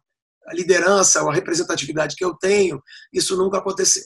[0.53, 2.81] liderança ou à representatividade que eu tenho,
[3.13, 4.03] isso nunca aconteceu.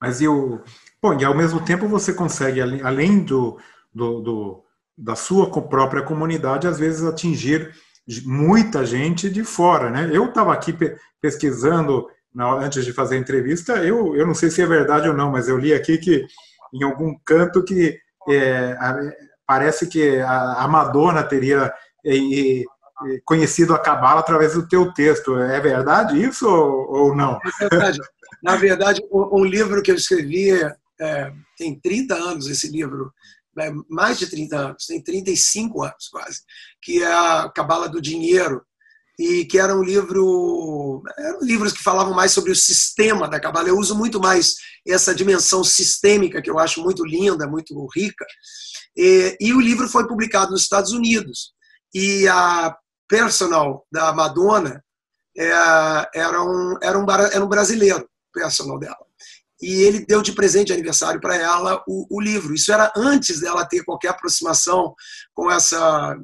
[0.00, 0.62] Mas eu,
[1.02, 3.58] Bom, e ao mesmo tempo você consegue, além do,
[3.92, 4.64] do, do,
[4.96, 7.70] da sua própria comunidade, às vezes atingir
[8.26, 10.10] muita gente de fora, né?
[10.12, 10.76] Eu estava aqui
[11.20, 15.32] pesquisando antes de fazer a entrevista, eu, eu não sei se é verdade ou não,
[15.32, 16.24] mas eu li aqui que
[16.72, 18.76] em algum canto que é,
[19.46, 21.72] parece que a, Madonna teria
[23.24, 25.38] conhecido a Cabala através do teu texto.
[25.38, 27.38] É verdade isso ou, ou não?
[27.60, 27.98] É verdade.
[28.42, 30.50] Na verdade, um livro que eu escrevi
[31.00, 33.12] é, tem 30 anos esse livro,
[33.56, 36.40] né, mais de 30 anos, tem 35 anos quase,
[36.82, 38.62] que é a Cabala do Dinheiro,
[39.20, 43.68] e que era um livro, eram livros que falavam mais sobre o sistema da Cabala.
[43.68, 44.54] Eu uso muito mais
[44.88, 48.24] essa dimensão sistêmica, que eu acho muito linda, muito rica.
[48.96, 51.52] E, e o livro foi publicado nos Estados Unidos.
[51.94, 52.74] E a
[53.06, 54.82] personal da Madonna
[55.36, 55.50] é,
[56.14, 59.10] era, um, era, um, era um brasileiro, personal dela
[59.62, 62.54] e ele deu de presente de aniversário para ela o, o, livro.
[62.54, 64.94] Isso era antes dela ter qualquer aproximação
[65.34, 65.76] com esse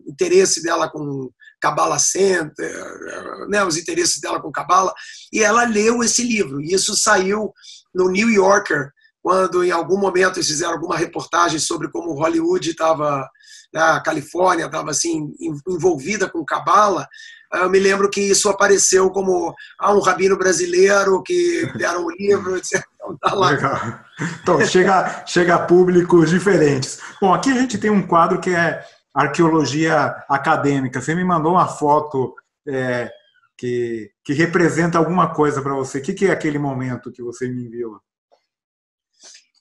[0.07, 4.95] interesse dela com Kabbalah Center, né, os interesses dela com Kabbalah,
[5.33, 6.61] e ela leu esse livro.
[6.61, 7.53] E isso saiu
[7.95, 8.91] no New Yorker,
[9.23, 13.29] quando em algum momento eles fizeram alguma reportagem sobre como Hollywood estava,
[13.75, 15.35] né, a Califórnia estava assim
[15.67, 17.07] envolvida com Kabbalah,
[17.55, 22.57] eu me lembro que isso apareceu como ah, um rabino brasileiro que deram um livro,
[22.57, 22.83] etc.
[22.95, 23.51] Então, tá lá.
[23.51, 24.01] Legal.
[24.43, 26.99] Então, chega, chega a públicos diferentes.
[27.21, 31.01] Bom, aqui a gente tem um quadro que é arqueologia acadêmica.
[31.01, 32.35] Você me mandou uma foto
[32.69, 33.11] é,
[33.57, 35.99] que, que representa alguma coisa para você.
[35.99, 38.01] O que, que é aquele momento que você me enviou?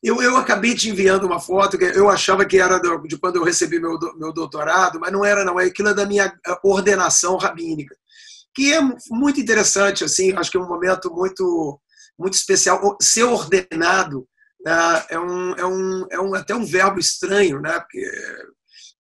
[0.06, 3.44] Eu, eu acabei te enviando uma foto que eu achava que era de quando eu
[3.44, 5.60] recebi meu, meu doutorado, mas não era, não.
[5.60, 6.32] É aquilo da minha
[6.64, 7.96] ordenação rabínica,
[8.54, 11.82] que é muito interessante, assim, acho que é um momento muito,
[12.20, 12.96] muito especial.
[13.02, 14.28] Ser ordenado
[14.64, 17.80] né, é, um, é, um, é um, até um verbo estranho, né?
[17.80, 18.06] Porque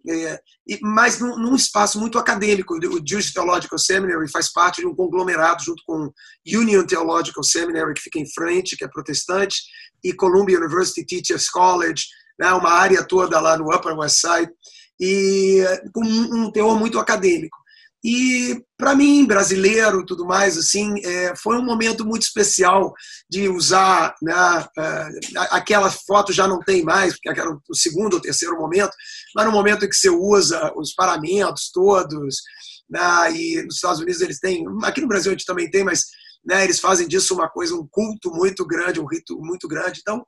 [0.07, 0.38] é,
[0.83, 2.75] mas num, num, espaço muito acadêmico.
[2.75, 6.12] O Jewish Theological Seminary faz parte de um conglomerado junto com
[6.47, 9.62] Union Theological Seminary, que fica em frente, que é protestante,
[10.05, 12.05] e Columbia University Teachers College,
[12.38, 14.53] né, uma área toda lá no Upper West Side,
[15.01, 17.57] e com um teor muito acadêmico.
[18.05, 22.93] E para mim, brasileiro, tudo mais, assim, é, foi um momento muito especial
[23.31, 24.35] de usar, né,
[24.79, 25.09] é,
[25.51, 28.93] aquela foto já não tem mais, porque era o segundo ou terceiro momento,
[29.35, 32.43] mas no momento em que você usa os paramentos todos,
[32.90, 36.05] né, e nos Estados Unidos eles têm, aqui no Brasil a gente também tem, mas
[36.44, 40.00] né, eles fazem disso uma coisa, um culto muito grande, um rito muito grande.
[40.00, 40.24] Então,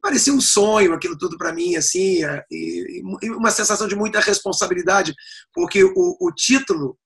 [0.00, 4.20] parecia um sonho aquilo tudo para mim, assim, é, e, e, uma sensação de muita
[4.20, 5.14] responsabilidade,
[5.52, 6.98] porque o, o título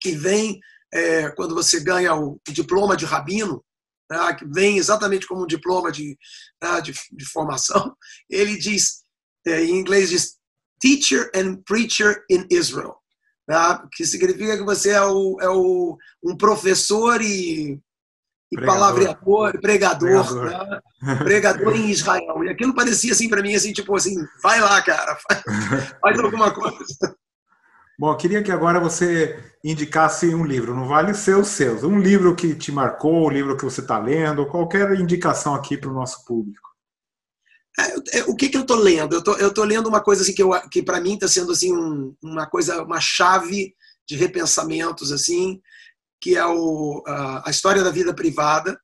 [0.00, 0.58] que vem
[0.92, 3.64] é, quando você ganha o diploma de rabino,
[4.10, 6.18] né, que vem exatamente como um diploma de,
[6.62, 7.94] né, de, de, formação,
[8.28, 9.04] ele diz,
[9.46, 10.38] é, em inglês diz
[10.80, 12.99] Teacher and Preacher in Israel,
[13.50, 17.80] né, que significa que você é, o, é o, um professor e,
[18.52, 18.74] e pregador.
[18.78, 20.80] palavreador, pregador, pregador.
[21.02, 22.44] Né, pregador em Israel.
[22.44, 25.42] E aquilo parecia assim para mim, assim, tipo assim, vai lá, cara, faz,
[26.00, 27.16] faz alguma coisa.
[27.98, 31.98] Bom, eu queria que agora você indicasse um livro, não vale ser os seus, um
[31.98, 35.94] livro que te marcou, um livro que você está lendo, qualquer indicação aqui para o
[35.94, 36.69] nosso público.
[37.80, 39.22] É, é, o que, que eu estou lendo?
[39.38, 42.46] Eu estou lendo uma coisa assim que, que para mim está sendo assim um, uma
[42.46, 43.74] coisa, uma chave
[44.08, 45.60] de repensamentos assim,
[46.20, 48.78] que é o, a, a história da vida privada,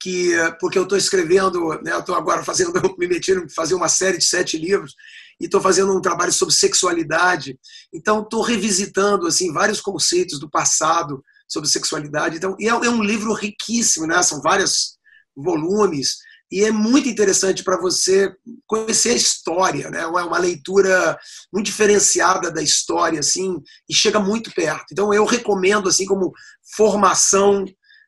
[0.00, 4.18] que porque eu estou escrevendo, né, eu estou agora fazendo, me metendo fazer uma série
[4.18, 4.94] de sete livros
[5.40, 7.58] e estou fazendo um trabalho sobre sexualidade.
[7.92, 12.36] Então, estou revisitando assim vários conceitos do passado sobre sexualidade.
[12.36, 14.22] Então, é, é um livro riquíssimo, né?
[14.22, 14.96] São vários
[15.36, 16.16] volumes
[16.50, 18.32] e é muito interessante para você
[18.66, 20.02] conhecer a história, né?
[20.02, 21.18] É uma leitura
[21.52, 23.56] muito diferenciada da história, assim,
[23.88, 24.86] e chega muito perto.
[24.92, 26.32] Então, eu recomendo assim como
[26.76, 27.64] formação,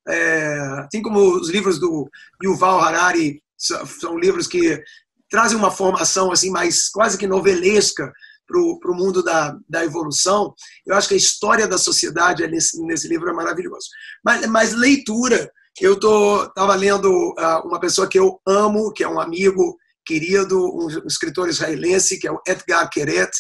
[0.07, 2.09] é, assim como os livros do
[2.43, 4.81] Yuval Harari são livros que
[5.29, 8.11] trazem uma formação assim mais quase que novelesca
[8.47, 10.55] para o mundo da, da evolução.
[10.87, 13.89] Eu acho que a história da sociedade nesse, nesse livro é maravilhoso.
[14.25, 15.51] Mas, mas leitura,
[15.85, 20.89] eu estava lendo uh, uma pessoa que eu amo, que é um amigo querido, um
[21.07, 23.31] escritor israelense, que é o Edgar Keret.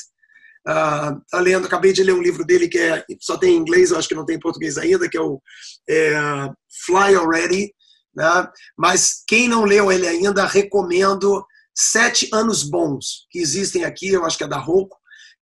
[0.66, 3.90] Uh, tá lendo, acabei de ler um livro dele que é, só tem em inglês,
[3.90, 5.40] eu acho que não tem em português ainda, que é o
[5.88, 6.12] é,
[6.85, 7.72] Fly Already.
[8.14, 8.48] Né?
[8.77, 14.37] Mas quem não leu ele ainda, recomendo Sete Anos Bons, que existem aqui, eu acho
[14.37, 14.96] que é da Rouco,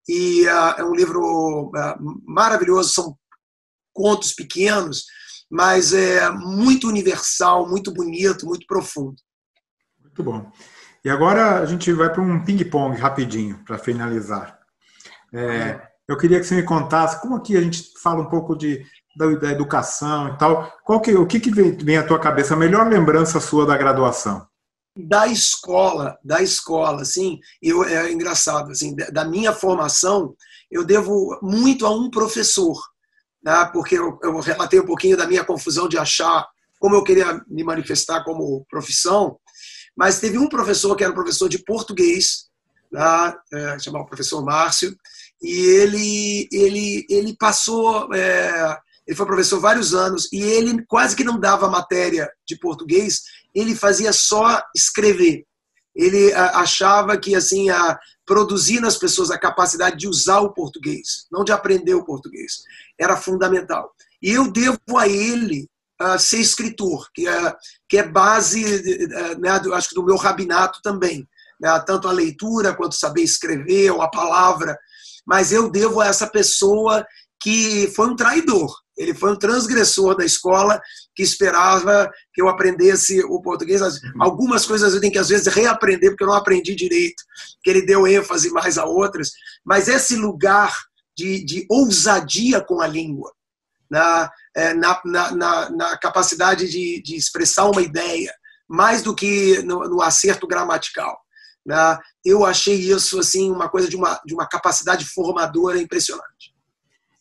[0.07, 3.17] e uh, é um livro uh, maravilhoso, são
[3.93, 5.03] contos pequenos,
[5.49, 9.15] mas é muito universal, muito bonito, muito profundo.
[10.01, 10.51] Muito bom.
[11.03, 14.59] E agora a gente vai para um ping-pong rapidinho, para finalizar.
[15.33, 18.85] É, eu queria que você me contasse como aqui a gente fala um pouco de,
[19.15, 20.71] da, da educação e tal.
[20.83, 23.77] Qual que, o que, que vem, vem à tua cabeça, a melhor lembrança sua da
[23.77, 24.47] graduação?
[24.97, 30.35] da escola, da escola, assim, eu, é engraçado, assim, da minha formação,
[30.71, 32.75] eu devo muito a um professor,
[33.47, 36.45] né, porque eu, eu relatei um pouquinho da minha confusão de achar
[36.77, 39.39] como eu queria me manifestar como profissão,
[39.95, 42.49] mas teve um professor que era um professor de português,
[42.91, 44.93] né, é, chamava o professor Márcio,
[45.41, 51.23] e ele, ele, ele passou, é, ele foi professor vários anos, e ele quase que
[51.23, 53.21] não dava matéria de português,
[53.55, 55.45] ele fazia só escrever.
[55.97, 61.43] Ele achava que assim a produzir nas pessoas a capacidade de usar o português, não
[61.43, 62.61] de aprender o português,
[62.99, 63.91] era fundamental.
[64.21, 65.67] E eu devo a ele
[65.99, 67.55] uh, ser escritor, que é,
[67.89, 71.27] que é base, uh, né, do, acho que do meu rabinato também,
[71.59, 74.77] né, tanto a leitura quanto saber escrever ou a palavra.
[75.25, 77.05] Mas eu devo a essa pessoa
[77.41, 78.71] que foi um traidor.
[78.97, 80.81] Ele foi um transgressor da escola
[81.15, 83.81] que esperava que eu aprendesse o português.
[83.81, 84.11] Uhum.
[84.19, 87.23] Algumas coisas eu tenho que, às vezes, reaprender, porque eu não aprendi direito,
[87.63, 89.31] que ele deu ênfase mais a outras.
[89.63, 90.75] Mas esse lugar
[91.15, 93.31] de, de ousadia com a língua,
[93.89, 98.33] na, é, na, na, na capacidade de, de, expressar uma ideia,
[98.67, 101.17] mais do que no, no acerto gramatical.
[101.65, 101.97] Né?
[102.23, 106.46] Eu achei isso assim uma coisa de uma, de uma capacidade formadora impressionante.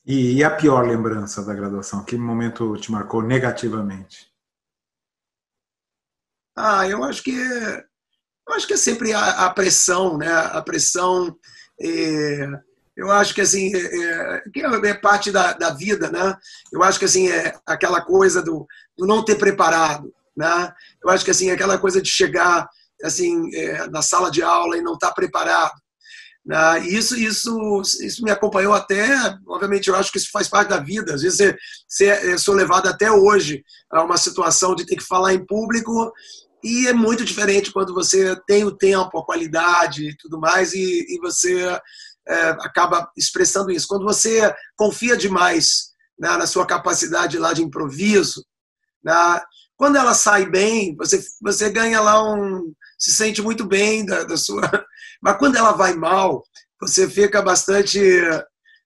[0.09, 2.05] E, a pior lembrança da graduação?
[2.05, 4.31] Que momento te marcou negativamente?
[6.57, 10.29] Ah, eu acho que Eu acho que é sempre a, a pressão, né?
[10.29, 11.37] A pressão.
[11.81, 12.49] É,
[12.97, 16.37] eu acho que assim é, é, é parte da, da, vida, né?
[16.73, 18.65] Eu acho que assim é aquela coisa do,
[18.97, 20.73] do não ter preparado, né?
[21.03, 22.69] Eu acho que assim aquela coisa de chegar
[23.03, 25.75] assim é, na sala de aula e não estar tá preparado.
[26.47, 26.87] Né?
[26.87, 31.15] Isso, isso, isso me acompanhou até, obviamente, eu acho que isso faz parte da vida.
[31.15, 35.35] Às vezes você, você sou levado até hoje a uma situação de ter que falar
[35.35, 36.13] em público
[36.63, 41.07] e é muito diferente quando você tem o tempo, a qualidade e tudo mais, e,
[41.09, 41.81] e você
[42.27, 43.87] é, acaba expressando isso.
[43.87, 48.45] Quando você confia demais né, na sua capacidade lá de improviso,
[49.05, 49.41] né,
[49.77, 52.73] quando ela sai bem, você, você ganha lá um.
[53.07, 54.61] Se sente muito bem da, da sua.
[55.23, 56.43] Mas quando ela vai mal,
[56.81, 58.01] você fica bastante.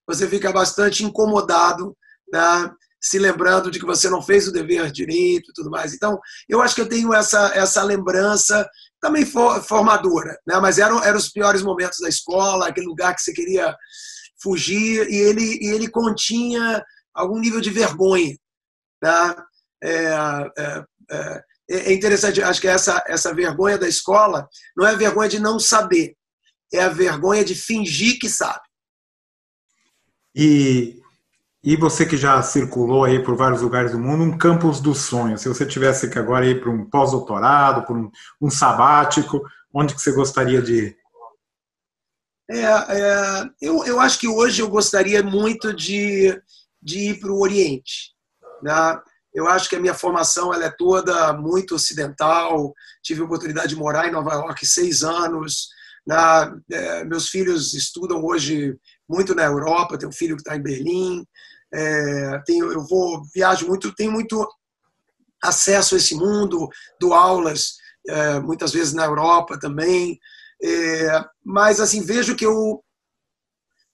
[0.07, 1.97] Você fica bastante incomodado,
[2.31, 2.71] né?
[3.03, 5.91] se lembrando de que você não fez o dever direito e tudo mais.
[5.93, 8.69] Então, eu acho que eu tenho essa, essa lembrança
[9.01, 10.59] também formadora, né?
[10.61, 13.75] mas eram, eram os piores momentos da escola, aquele lugar que você queria
[14.39, 18.37] fugir, e ele, e ele continha algum nível de vergonha.
[19.01, 19.35] Né?
[19.83, 20.05] É,
[20.59, 21.43] é, é,
[21.73, 25.59] é interessante, acho que essa, essa vergonha da escola não é a vergonha de não
[25.59, 26.15] saber,
[26.73, 28.61] é a vergonha de fingir que sabe.
[30.35, 31.01] E
[31.63, 35.41] e você que já circulou aí por vários lugares do mundo, um campus dos sonhos.
[35.41, 38.09] Se você tivesse que agora ir para um pós-doutorado, para um,
[38.41, 39.39] um, sabático,
[39.71, 40.97] onde que você gostaria de ir?
[42.49, 46.41] É, é, eu, eu acho que hoje eu gostaria muito de,
[46.81, 48.15] de ir para o Oriente.
[48.63, 48.99] Né?
[49.33, 52.73] Eu acho que a minha formação ela é toda muito ocidental.
[53.01, 55.69] Tive a oportunidade de morar em Nova York seis anos.
[56.05, 58.77] Na, é, meus filhos estudam hoje
[59.07, 59.97] muito na Europa.
[59.97, 61.25] Tenho um filho que está em Berlim.
[61.73, 64.45] É, tenho, eu vou viajo muito, tenho muito
[65.41, 66.69] acesso a esse mundo,
[66.99, 67.77] dou aulas
[68.07, 70.19] é, muitas vezes na Europa também,
[70.63, 72.83] é, mas assim vejo que eu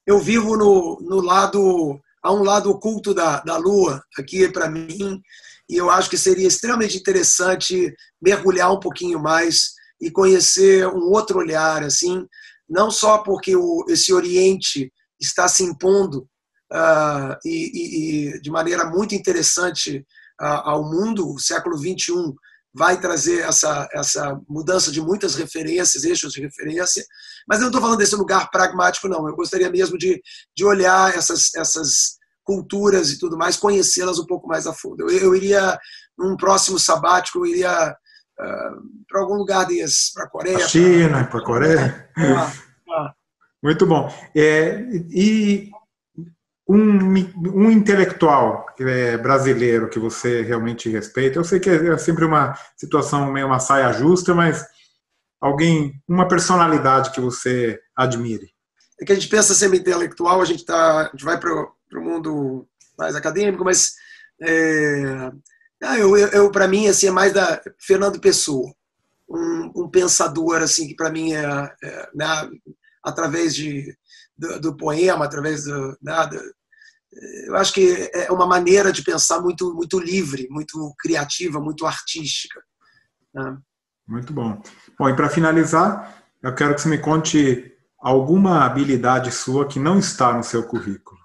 [0.05, 5.21] eu vivo no, no lado a um lado oculto da, da Lua aqui para mim
[5.69, 9.71] e eu acho que seria extremamente interessante mergulhar um pouquinho mais
[10.01, 12.25] e conhecer um outro olhar assim,
[12.69, 16.27] não só porque o, esse Oriente está se impondo
[16.73, 20.05] uh, e, e, de maneira muito interessante
[20.41, 21.33] uh, ao mundo.
[21.33, 22.33] O século XXI
[22.73, 27.03] vai trazer essa, essa mudança de muitas referências, eixos de referência,
[27.47, 29.27] mas eu não estou falando desse lugar pragmático, não.
[29.27, 30.21] Eu gostaria mesmo de,
[30.55, 32.16] de olhar essas, essas
[32.47, 35.01] culturas e tudo mais, conhecê-las um pouco mais a fundo.
[35.01, 35.77] Eu, eu iria,
[36.17, 40.57] num próximo sabático, eu iria uh, para algum lugar desses, para a Coreia.
[40.57, 42.09] A China, para a Coreia.
[42.17, 42.53] Ah,
[42.89, 43.13] ah.
[43.61, 44.09] Muito bom.
[44.33, 44.79] É,
[45.11, 45.69] e
[46.69, 47.13] um,
[47.53, 51.37] um intelectual é brasileiro que você realmente respeita?
[51.37, 54.65] Eu sei que é sempre uma situação meio uma saia justa, mas
[55.41, 58.53] alguém, uma personalidade que você admire?
[59.01, 61.51] É que a gente pensa sempre intelectual, a gente, tá, a gente vai para
[61.93, 62.67] o mundo
[62.97, 63.93] mais acadêmico, mas
[64.41, 65.31] é,
[65.83, 68.73] ah, eu, eu, para mim assim é mais da Fernando Pessoa,
[69.29, 71.43] um, um pensador assim que para mim é,
[71.83, 72.49] é né,
[73.03, 73.95] através de
[74.37, 76.29] do, do, poema, através do, né,
[77.45, 82.61] eu acho que é uma maneira de pensar muito, muito livre, muito criativa, muito artística.
[83.33, 83.57] Né?
[84.07, 84.61] Muito bom.
[84.99, 89.97] Bom, e para finalizar, eu quero que você me conte alguma habilidade sua que não
[89.99, 91.16] está no seu currículo.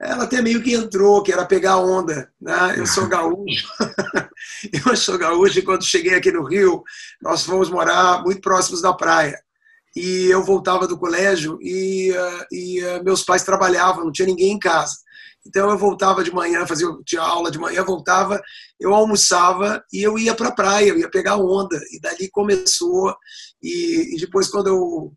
[0.00, 2.32] Ela até meio que entrou, que era pegar onda.
[2.40, 2.74] Né?
[2.78, 3.68] Eu sou gaúcho.
[4.86, 6.82] eu sou gaúcho e quando cheguei aqui no Rio,
[7.20, 9.38] nós fomos morar muito próximos da praia
[9.94, 14.52] e eu voltava do colégio e, uh, e uh, meus pais trabalhavam, não tinha ninguém
[14.52, 14.96] em casa.
[15.46, 18.40] Então eu voltava de manhã, fazia tinha aula de manhã, voltava,
[18.78, 21.80] eu almoçava e eu ia para a praia, eu ia pegar onda.
[21.90, 23.14] E dali começou.
[23.62, 25.12] E, e, depois, quando eu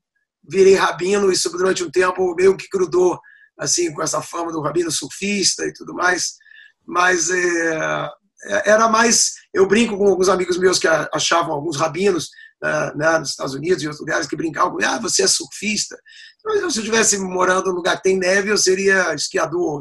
[0.49, 3.19] virei rabino, isso durante um tempo meio que grudou
[3.63, 6.33] assim com essa fama do rabino surfista e tudo mais.
[6.85, 8.09] Mas é,
[8.65, 9.33] era mais.
[9.53, 12.29] Eu brinco com alguns amigos meus que achavam alguns rabinos
[12.95, 15.97] né, nos Estados Unidos e outros lugares que brincavam com ah, você é surfista.
[16.45, 19.79] Mas se eu estivesse morando num lugar que tem neve, eu seria esquiador.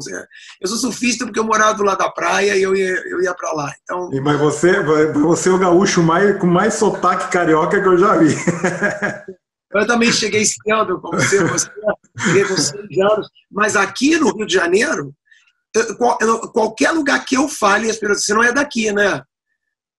[0.61, 3.33] Eu sou surfista porque eu morava do lado da praia e eu ia, eu ia
[3.33, 3.73] para lá.
[3.83, 4.81] Então, e, mas você,
[5.13, 8.33] você é o gaúcho mais, com mais sotaque carioca que eu já vi.
[9.73, 13.27] Eu também cheguei esquiando, como você, você com seis anos.
[13.51, 15.13] Mas aqui no Rio de Janeiro,
[16.53, 19.23] qualquer lugar que eu fale, as pessoas, você não é daqui, né?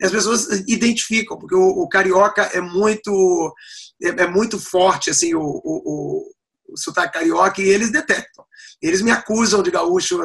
[0.02, 3.54] as pessoas identificam, porque o, o carioca é muito
[4.02, 6.34] é, é, muito forte, assim, o, o,
[6.68, 8.44] o, sotaque carioca, e eles detectam.
[8.82, 10.18] Eles me acusam de gaúcho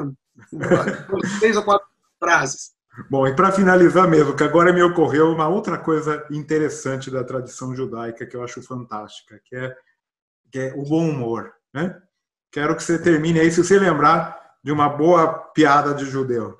[1.39, 1.87] três ou quatro
[2.19, 2.71] frases.
[3.07, 7.75] Bom, e para finalizar mesmo, que agora me ocorreu uma outra coisa interessante da tradição
[7.75, 9.75] judaica que eu acho fantástica, que é,
[10.51, 11.51] que é o bom humor.
[11.73, 11.95] Né?
[12.51, 16.57] Quero que você termine aí, se você lembrar de uma boa piada de judeu.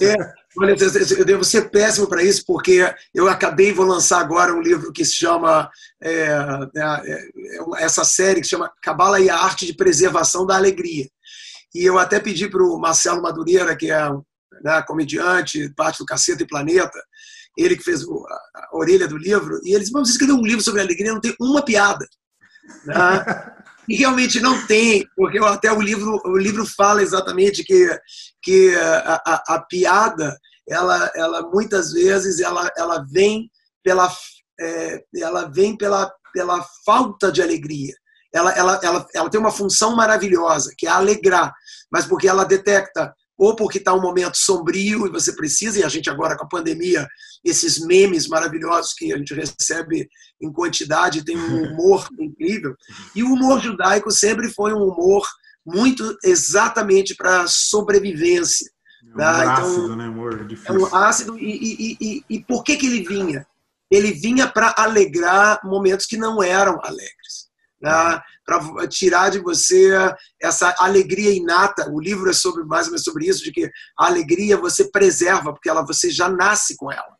[0.00, 0.14] É,
[0.58, 0.74] olha,
[1.18, 5.04] eu devo ser péssimo para isso, porque eu acabei, vou lançar agora um livro que
[5.04, 6.26] se chama, é,
[6.74, 7.28] é, é,
[7.78, 11.08] essa série que se chama Cabala e a Arte de Preservação da Alegria.
[11.74, 14.10] E eu até pedi para o Marcelo Madureira, que é
[14.62, 16.98] né, comediante, parte do Caceta e Planeta,
[17.56, 20.80] ele que fez a, orelha do livro, e ele disse, vamos escrever um livro sobre
[20.80, 22.06] alegria, não tem uma piada.
[22.84, 22.94] Né?
[23.88, 27.90] E realmente não tem, porque até o livro, o livro fala exatamente que,
[28.40, 30.38] que a, a, a piada,
[30.68, 33.50] ela, ela muitas vezes ela, ela vem
[33.82, 34.08] pela
[34.60, 37.94] é, ela vem pela, pela falta de alegria.
[38.32, 41.52] Ela, ela, ela, ela tem uma função maravilhosa, que é alegrar,
[41.90, 43.12] mas porque ela detecta
[43.42, 46.48] ou porque está um momento sombrio e você precisa, e a gente agora com a
[46.48, 47.08] pandemia,
[47.44, 50.08] esses memes maravilhosos que a gente recebe
[50.40, 52.76] em quantidade, tem um humor incrível.
[53.16, 55.26] E o humor judaico sempre foi um humor
[55.66, 58.70] muito exatamente para sobrevivência.
[59.04, 59.42] É um tá?
[59.42, 60.40] então, ácido, né, amor?
[60.40, 60.74] É, difícil.
[60.76, 61.36] é um ácido.
[61.36, 63.44] E, e, e, e por que, que ele vinha?
[63.90, 67.50] Ele vinha para alegrar momentos que não eram alegres
[67.82, 69.90] né, para tirar de você
[70.40, 71.90] essa alegria inata.
[71.90, 75.52] O livro é sobre mais ou menos sobre isso, de que a alegria você preserva,
[75.52, 77.16] porque ela você já nasce com ela.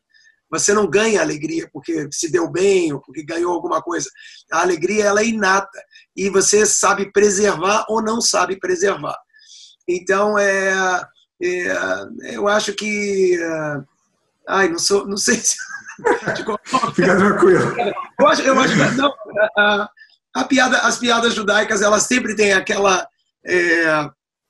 [0.51, 4.09] Você não ganha alegria porque se deu bem ou porque ganhou alguma coisa.
[4.53, 5.83] A alegria ela é inata
[6.15, 9.17] e você sabe preservar ou não sabe preservar.
[9.89, 11.03] Então é,
[11.43, 13.39] é eu acho que
[14.47, 15.57] ai não sou não sei se
[16.95, 17.75] Fica tranquilo.
[18.19, 19.13] Eu acho, eu acho que não,
[19.59, 19.89] a
[20.49, 23.07] piada, as piadas judaicas elas sempre têm aquela
[23.45, 23.87] é,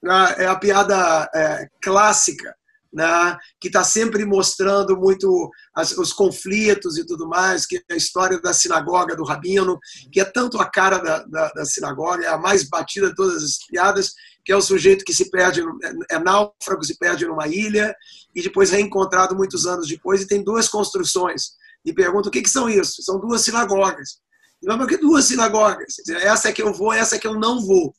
[0.07, 2.55] a, é a piada é, clássica,
[2.93, 7.97] né, que está sempre mostrando muito as, os conflitos e tudo mais, que é a
[7.97, 9.79] história da sinagoga do rabino,
[10.13, 13.43] que é tanto a cara da, da, da sinagoga, é a mais batida de todas
[13.43, 14.13] as piadas,
[14.45, 15.63] que é o sujeito que se perde,
[16.11, 17.95] é, é náufrago, se perde numa ilha
[18.35, 21.53] e depois reencontrado muitos anos depois e tem duas construções.
[21.85, 23.03] E pergunta o que, que são isso?
[23.03, 24.22] São duas sinagogas.
[24.65, 25.95] Mas que duas sinagogas?
[26.09, 27.93] Essa é que eu vou, essa é que eu não vou.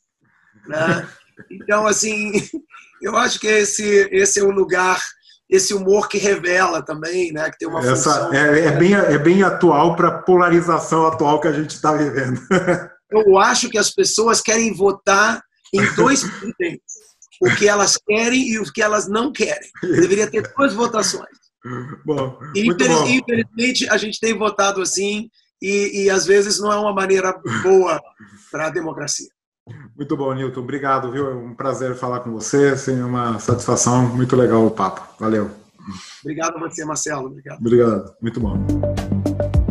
[0.66, 1.08] Né?
[1.50, 2.32] Então, assim,
[3.02, 5.00] eu acho que esse, esse é o lugar,
[5.48, 7.50] esse humor que revela também, né?
[7.50, 8.34] Que tem uma Essa função.
[8.34, 12.40] É, é, bem, é bem atual para a polarização atual que a gente está vivendo.
[13.10, 15.40] Eu acho que as pessoas querem votar
[15.72, 16.94] em dois presidentes.
[17.40, 19.68] O que elas querem e o que elas não querem.
[19.82, 21.44] Deveria ter duas votações.
[22.04, 25.28] Bom, e, infelizmente, a gente tem votado assim
[25.64, 28.00] e, e às vezes não é uma maneira boa
[28.50, 29.28] para a democracia.
[29.96, 30.60] Muito bom, Nilton.
[30.60, 31.30] Obrigado, viu?
[31.30, 32.68] É um prazer falar com você.
[32.68, 34.06] Assim, uma satisfação.
[34.14, 35.02] Muito legal o papo.
[35.18, 35.50] Valeu.
[36.22, 37.26] Obrigado a você, Marcelo.
[37.28, 37.58] Obrigado.
[37.60, 38.14] Obrigado.
[38.20, 39.63] Muito bom.